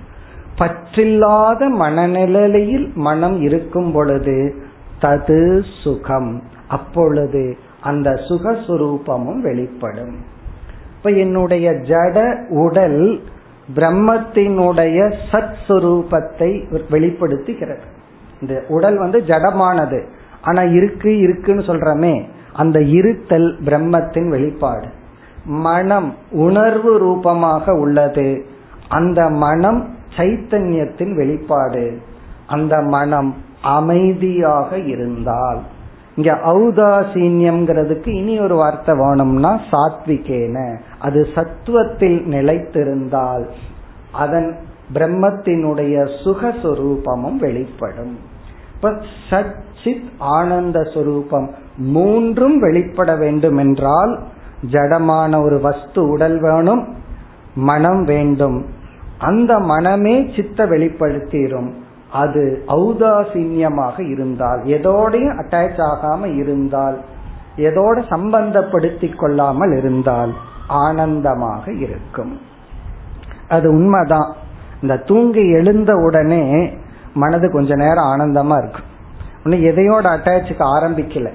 [0.58, 4.56] பற்றில்லாத மனநிலையில் மனம் இருக்கும் பொழுது
[5.02, 6.42] தது சுகம்.
[6.68, 10.16] அப்பொழுது அந்த சுகஸ்வரூபமும் வெளிப்படும்.
[10.98, 13.22] இப்ப என்னுடைய ஜட உடல்
[13.76, 17.84] பிரம்மத்தினுடைய சத் சுரூபத்தை வெளிப்படுத்துகிறது.
[18.42, 20.04] இந்த உடல் வந்து ஜடமானது.
[20.42, 24.88] ஆனா இருக்கு இருக்குன்னு சொல்றமே அந்த இருத்தல் பிரம்மத்தின் வெளிப்பாடு.
[25.46, 28.46] மனம் உணர்வு ரூபமாக உள்ளது.
[28.88, 32.02] அந்த மனம் சைத்தன்யத்தின் வெளிப்பாடு.
[32.48, 35.60] அந்த மனம் அமைதியாக இருந்தால்.
[36.16, 40.80] இங்க ஔதாசீன்யம்ங்கிறதுக்கு இனி ஒரு வார்த்தை வேணும்னா சாத்விகேன.
[41.00, 43.46] அது சத்துவத்தில் நிலைத்திருந்தால்
[44.12, 44.58] அதன்
[44.94, 48.20] பிரம்மத்தினுடைய சுகஸ்வரூபமும் வெளிப்படும்.
[48.76, 49.02] இப்ப
[49.84, 54.20] சித் ஆனந்த சுரூபம் மூன்றும் வெளிப்பட வேண்டும் என்றால்
[54.72, 56.96] ஜடமான ஒரு வஸ்து உடல் வேணும்
[57.56, 58.66] மனம் வேண்டும்.
[59.18, 61.74] அந்த மனமே சித்த வெளிப்படுத்திடும்
[62.12, 66.98] அது ஔதாசீன்யமாக இருந்தால் எதோடையும் அட்டாச் ஆகாம இருந்தால்
[67.58, 70.34] எதோட சம்பந்தப்படுத்தி கொள்ளாமல் இருந்தால்
[70.68, 72.40] ஆனந்தமாக இருக்கும்.
[73.48, 74.34] அது உண்மைதான்.
[74.82, 76.74] இந்த தூங்கி எழுந்த உடனே
[77.14, 78.90] மனது கொஞ்ச நேரம் ஆனந்தமா இருக்கும்.
[79.44, 81.30] இன்னும் எதையோட அட்டாச்சுக்கு ஆரம்பிக்கல.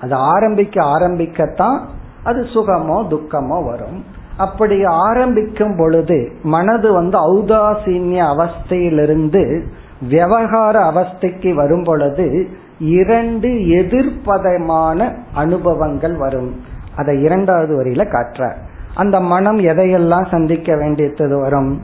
[0.00, 1.78] அது ஆரம்பிக்க ஆரம்பிக்கத்தான்
[2.24, 4.04] அது சுகமோ துக்கமோ வரும்.
[4.36, 9.66] அப்படி ஆரம்பிக்கும் பொழுது மனது வந்து ஔதாசீன்ய அவஸ்தையிலிருந்து
[10.08, 12.48] விவகார அவஸ்தைக்கு வரும் பொழுது
[12.78, 16.60] இரண்டு எதிர்ப்பதமான அனுபவங்கள் வரும்.
[16.96, 18.54] அதை இரண்டாவது வரியில காற்ற
[18.94, 21.80] அந்த மனம் எதையெல்லாம் சந்திக்க வேண்டியது வரும்?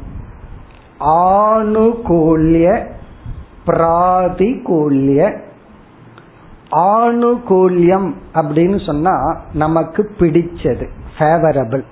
[1.01, 2.87] ஆணுகூல்ய
[3.67, 5.45] பிராதிகூல்ய
[6.71, 10.89] ஆணுகூல்யம் அப்படின்னு சொன்னா நமக்கு பிடிச்சது
[11.19, 11.85] ஃபேவரபிள்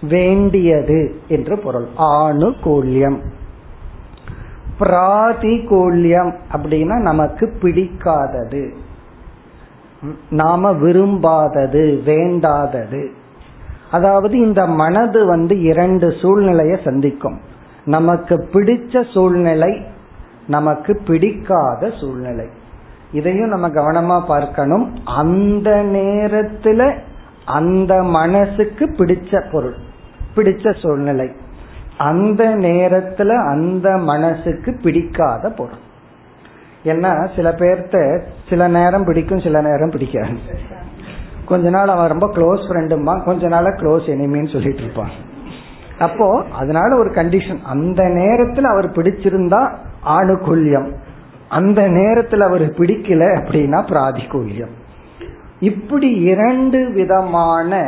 [0.00, 1.86] வேண்டியது என்று பொருள்.
[1.98, 3.18] ஆணுகூல்யம்.
[4.80, 8.74] பிராதிகூல்யம் அப்படின்னா நமக்கு பிடிக்காதது.
[10.30, 13.08] நாம விரும்பாதது வேண்டாதது.
[13.90, 17.40] அதாவது இந்த மனது வந்து இரண்டு சூழ்நிலையை சந்திக்கும்.
[17.84, 19.84] நமக்கு பிடிச்ச சூழ்நிலை
[20.46, 22.48] நமக்கு பிடிக்காத சூழ்நிலை.
[23.12, 24.96] இதையும் நம்ம கவனமா பார்க்கணும்.
[25.04, 26.94] அந்த நேரத்துல
[27.44, 29.76] அந்த மனசுக்கு பிடிச்ச பொருள்
[30.36, 31.32] பிடிச்ச சூழ்நிலை.
[31.98, 35.88] அந்த நேரத்துல அந்த மனசுக்கு பிடிக்காத பொருள்.
[36.84, 40.38] ஏன்னா சில பேர்த்த சில நேரம் பிடிக்கும் சில நேரம் பிடிக்காது.
[41.44, 45.10] கொஞ்ச நாள் அவன் ரொம்ப க்ளோஸ் ஃப்ரெண்டுமா கொஞ்ச நாள க்ளோஸ் எனிமின்னு சொல்லிட்டு இருப்பான்.
[45.98, 49.74] அப்போ அதனால ஒரு கண்டிஷன் அந்த நேரத்துல அவர் பிடிச்சிருந்தா
[50.06, 50.92] ஆணுகுல்யம்.
[51.50, 54.74] அந்த நேரத்தில் அவர் பிடிக்கல அப்படின்னா பிராதிகூல்யம்.
[55.60, 57.80] இப்படி இரண்டு விதமான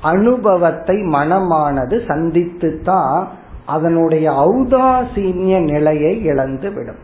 [0.00, 3.28] அனுபவத்தை மனமானது சந்தித்து தான்
[3.66, 7.00] அதனுடைய ஔதாசீன்ய நிலையை இழந்து விடும்.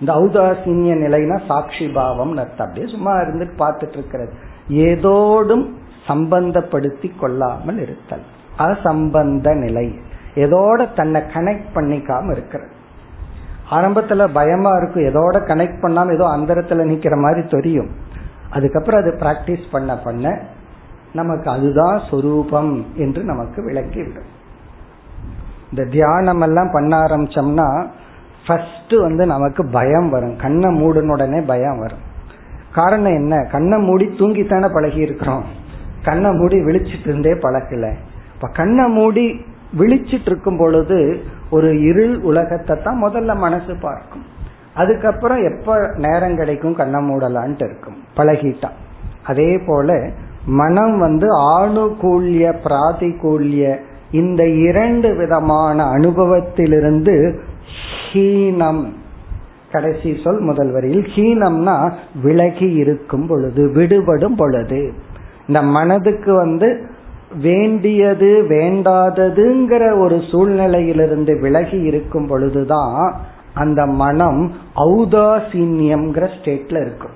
[0.00, 4.32] இந்த ஔதாசீன்ய நிலைனா சாட்சி பாவம் அப்படியே சும்மா இருந்து பார்த்துட்டு இருக்கிறது.
[4.68, 5.64] ஏதோடும்
[6.08, 8.26] சம்பந்தப்படுத்தி கொள்ளாமல் இருத்தல்.
[8.58, 9.86] அசம்பந்த நிலை.
[10.34, 12.72] எதோட தன்னை கனெக்ட் பண்ணிக்காம இருக்கிறது.
[13.70, 17.90] ஆரம்பத்துல பயமா இருக்கும் எதோட கனெக்ட் பண்ணாம ஏதோ அந்தரத்துல நிக்கிற மாதிரி தெரியும்.
[18.50, 20.42] அதுக்கப்புறம் அது பிராக்டிஸ் பண்ண பண்ண
[21.12, 24.28] நமக்கு அதுதான் சொரூபம் என்று நமக்கு விளக்கிவிடும்
[25.70, 27.86] இந்த தியானம் எல்லாம் பண்ண ஆரம்பிச்சோம்னா
[28.46, 30.36] ஃபர்ஸ்ட் வந்து நமக்கு பயம் வரும்.
[30.36, 32.04] கண்ணை மூடின உடனே பயம் வரும்.
[32.74, 33.48] காரணம் என்ன?
[33.52, 35.44] கண்ணை மூடி தூங்கித்தானே பழகி இருக்கிறோம்.
[36.04, 37.94] கண்ணை மூடி விழிச்சிட்டு இருந்தே பழகல
[38.34, 39.44] இப்ப கண்ணை மூடி
[39.78, 44.24] விழிச்சிட்டு இருக்கும் பொழுது ஒரு இருள் உலகத்தை தான் முதல்ல மனசு பார்க்கும்.
[44.74, 47.98] அதுக்கப்புறம் எப்ப நேரம் கிடைக்கும் கண்ணை மூடலான்ட்டு இருக்கும்.
[48.16, 48.76] பழகிட்டான்
[49.24, 49.98] அதே போல
[50.46, 51.28] மனம் வந்து
[51.58, 53.64] ஆணுகூல்ய பிராதிகூல்ய
[54.10, 57.14] இந்த இரண்டு விதமான அனுபவத்திலிருந்து
[58.12, 58.84] ஹீனம்.
[59.72, 61.74] கடைசி சொல் முதல் வரியில் ஹீனம்னா
[62.22, 64.80] விலகி இருக்கும் பொழுது விடுபடும் பொழுது.
[65.46, 66.68] இந்த மனதுக்கு வந்து
[67.38, 73.20] வேண்டியது வேண்டாததுங்கிற ஒரு சூழ்நிலையிலிருந்து விலகி இருக்கும் பொழுதுதான்
[73.54, 77.10] அந்த மனம் ஔதாசீன்யம்ங்கிற ஸ்டேட்ல இருக்கும்.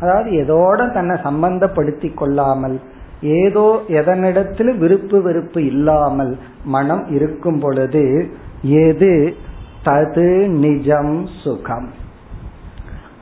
[0.00, 2.80] அதாவது எதோட தன்னை சம்பந்தப்படுத்தி கொள்ளாமல்
[3.22, 8.30] ஏதோ எதனிடத்தில் விருப்பு வெறுப்பு இல்லாமல் மனம் இருக்கும் பொழுது
[8.62, 9.34] எது?
[9.84, 11.88] தது நிஜம் சுகம்.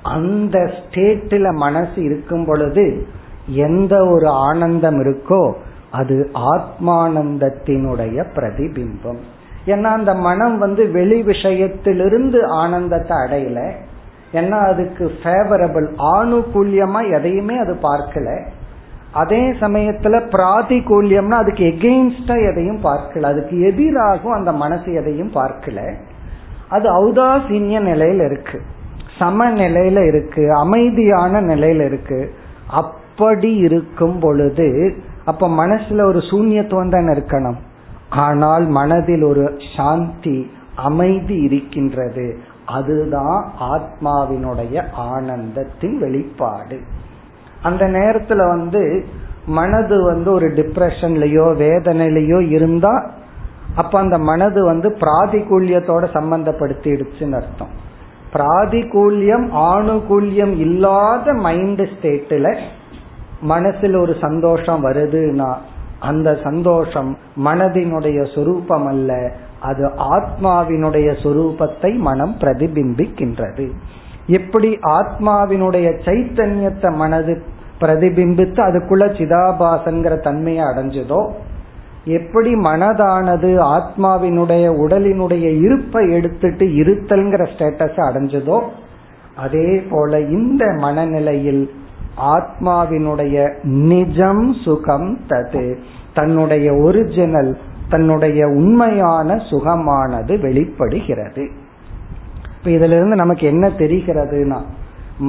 [0.03, 3.07] அந்த ஸ்டேட்டில் மனசு இருக்கும் பொழுது
[3.47, 5.55] எந்த ஒரு ஆனந்தம் இருக்கோ
[5.93, 9.21] அது ஆத்மானந்தத்தினுடைய பிரதிபிம்பம்.
[9.67, 13.71] ஏன்னா அந்த மனம் வந்து வெளி விஷயத்திலிருந்து ஆனந்தத்தை அடையல.
[14.33, 18.47] ஏன்னா அதுக்கு ஃபேவரபிள் ஆணுகூல்யமா எதையுமே அது பார்க்கல.
[19.13, 23.23] அதே சமயத்துல பிராதிகூல்யம்னா அதுக்கு எகெயின்ஸ்டா எதையும் பார்க்கல.
[23.23, 25.95] அதுக்கு எதிராகவும் அந்த மனசு எதையும் பார்க்கல.
[26.69, 28.61] அது ஔதாசீன்ய நிலையில இருக்கு.
[29.19, 30.55] சம நிலையில இருக்கு.
[30.55, 32.35] அமைதியான நிலையில இருக்கு.
[32.67, 37.59] அப்படி இருக்கும் பொழுது அப்ப மனசுல ஒரு சூன்யத்துவம் தான் இருக்கணும்.
[38.11, 39.45] ஆனால் மனதில் ஒரு
[39.77, 42.39] சாந்தி அமைதி இருக்கின்றது.
[42.67, 46.79] அதுதான் ஆத்மாவினுடைய ஆனந்தத்தின் வெளிப்பாடு.
[47.63, 49.05] அந்த நேரத்துல வந்து
[49.47, 53.11] மனது வந்து ஒரு டிப்ரெஷன்லயோ வேதனையிலயோ இருந்தா
[53.75, 57.73] அப்ப அந்த மனது வந்து பிராதிகூல்யத்தோட சம்பந்தப்படுத்திடுச்சுன்னு அர்த்தம்.
[58.33, 62.59] பிராதிகூல்யம் ஆணுகூல்யம் இல்லாத மைண்ட் ஸ்டேட்டில்
[63.43, 65.51] மனசில் ஒரு சந்தோஷம் வருதுன்னா
[66.01, 67.11] அந்த சந்தோஷம்
[67.45, 69.31] மனதினுடைய சொரூபம் அல்ல
[69.61, 73.67] அது ஆத்மாவினுடைய சொரூபத்தை மனம் பிரதிபிம்பிக்கின்றது.
[74.27, 77.43] எப்படி ஆத்மாவினுடைய சைத்தன்யத்தை மனது
[77.81, 81.23] பிரதிபிம்பித்து அதுக்குள்ள சிதாபாசங்கிற தன்மையை அடைஞ்சதோ
[82.05, 88.59] எப்படி மனதானது ஆத்மாவினுடைய உடலினுடைய இருப்பை எடுத்துட்டு இருத்தல்ங்கிற ஸ்டேட்டஸ் அடைஞ்சதோ
[89.37, 91.63] அதே போல இந்த மனநிலையில்
[92.17, 95.77] ஆத்மாவினுடைய நிஜம் சுகம் தது.
[96.15, 97.59] தன்னுடைய ஒரிஜினல்
[97.89, 101.51] தன்னுடைய உண்மையான சுகமானது வெளிப்படுகிறது.
[102.59, 104.61] இப்ப இதுல இருந்து நமக்கு என்ன தெரிகிறதுனா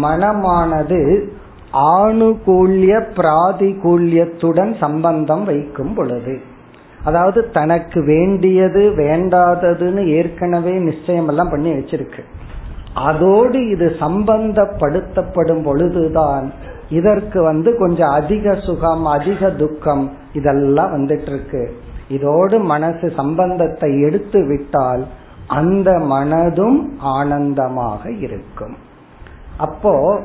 [0.03, 1.27] மனமானது
[1.73, 6.39] ஆணுகூல்ய பிராதிகூல்யத்துடன் சம்பந்தம் வைக்கும் பொழுது.
[7.03, 12.19] அதாவது தனக்கு வேண்டியது வேண்டாததுன்னு ஏற்கனவே நிச்சயம் எல்லாம் பண்ணி வச்சிருக்கு.
[12.93, 16.51] அதோடு இது சம்பந்தப்படுத்தப்படும் பொழுதுதான்
[16.89, 25.05] இதற்கு வந்து கொஞ்சம் அதிக சுகம் அதிக துக்கம் இதெல்லாம் வந்துட்டு இருக்கு இதோடு மனசு சம்பந்தத்தை எடுத்து விட்டால்
[25.47, 28.75] அந்த மனதும் ஆனந்தமாக இருக்கும்.
[29.57, 30.19] அப்போ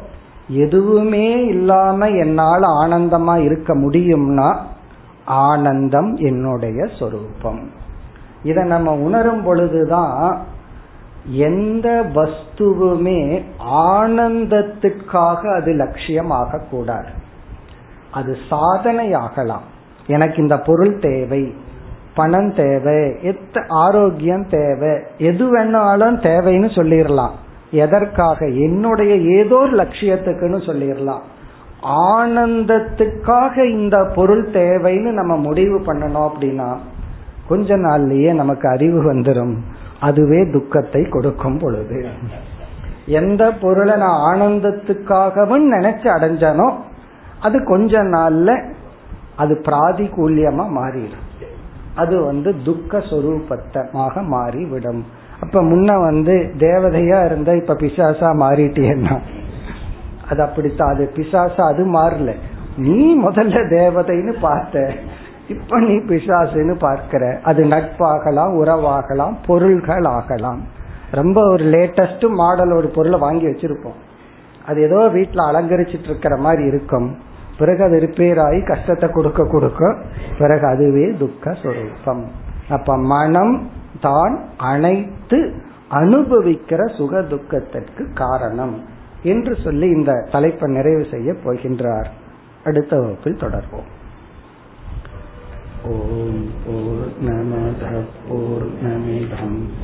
[0.49, 4.57] எதுவுமே இல்லாம என்னால் ஆனந்தமா இருக்க முடியும்னா
[5.25, 7.71] ஆனந்தம் என்னுடைய சொரூபம்.
[8.43, 10.39] இதை நம்ம உணரும் பொழுதுதான்
[11.31, 17.09] எந்த வஸ்துவுமே ஆனந்தத்துக்காக அது லட்சியம் ஆகக்கூடாது
[18.11, 19.63] அது சாதனை ஆகலாம்
[20.07, 21.55] எனக்கு இந்த பொருள் தேவை
[22.15, 27.31] பணம் தேவை எத்த ஆரோக்கியம் தேவை எது வேணாலும் தேவைன்னு சொல்லிடலாம்.
[27.71, 28.47] எதற்காக?
[28.47, 31.21] என்னுடைய ஏதோ ஒரு லட்சியத்துக்குன்னு சொல்லிடலாம்.
[32.17, 36.77] ஆனந்தத்துக்காக இந்த பொருள் தேவைன்னு நம்ம முடிவு பண்ணணும் அப்படின்னா
[37.49, 39.57] கொஞ்ச நாள்லயே நமக்கு அறிவு வந்துடும்
[40.01, 42.07] அதுவே துக்கத்தை கொடுக்கும் பொழுது.
[43.07, 46.75] எந்த பொருளை நான் ஆனந்தத்துக்காகவும் நினைச்சு அடைஞ்சனோ
[47.41, 48.63] அது கொஞ்ச நாள்ல
[49.37, 51.27] அது பிராதிகூல்யமா மாறிடும்.
[51.95, 55.05] அது வந்து துக்க சொரூபத்தமாக மாறிவிடும்.
[55.41, 59.19] அப்ப முன்ன வந்து தேவதையா இருந்தா இப்ப பிசாசா மாறிட்டேன்னா
[60.29, 60.95] அது அப்படித்தான்.
[60.95, 62.33] அது பிசாசா அது மாறல.
[62.77, 64.93] நீ முதல்ல தேவதைன்னு பார்த்த.
[65.49, 67.41] இப்ப நீ பிசாசுன்னு பார்க்கிற.
[67.43, 70.61] அது நட்பாகலாம் உறவாகலாம் பொருள்கள் ஆகலாம்
[71.11, 73.99] ரொம்ப ஒரு லேட்டஸ்ட் மாடல் ஒரு பொருளை வாங்கி வச்சிருப்போம்.
[74.67, 77.09] அது ஏதோ வீட்டுல அலங்கரிச்சிட்டு இருக்கிற மாதிரி இருக்கும்.
[77.59, 79.97] பிறகு அது ரிப்பேர் ஆகி கஷ்டத்தை கொடுக்க கொடுக்க
[80.39, 82.23] பிறகு அதுவே துக்க சுரூபம்.
[82.69, 83.55] அப்ப மனம்
[84.01, 85.39] தான் அனைத்து
[85.91, 88.75] அனுபவிக்கிற சுக துக்கத்திற்கு காரணம்
[89.23, 92.09] என்று சொல்லி இந்த தலைப்பை நிறைவு செய்ய போகின்றார்.
[92.65, 93.89] அடுத்த வகுப்பில் தொடர்வோம்.
[95.89, 97.85] ॐ पूर्णमधपूर्णमिधं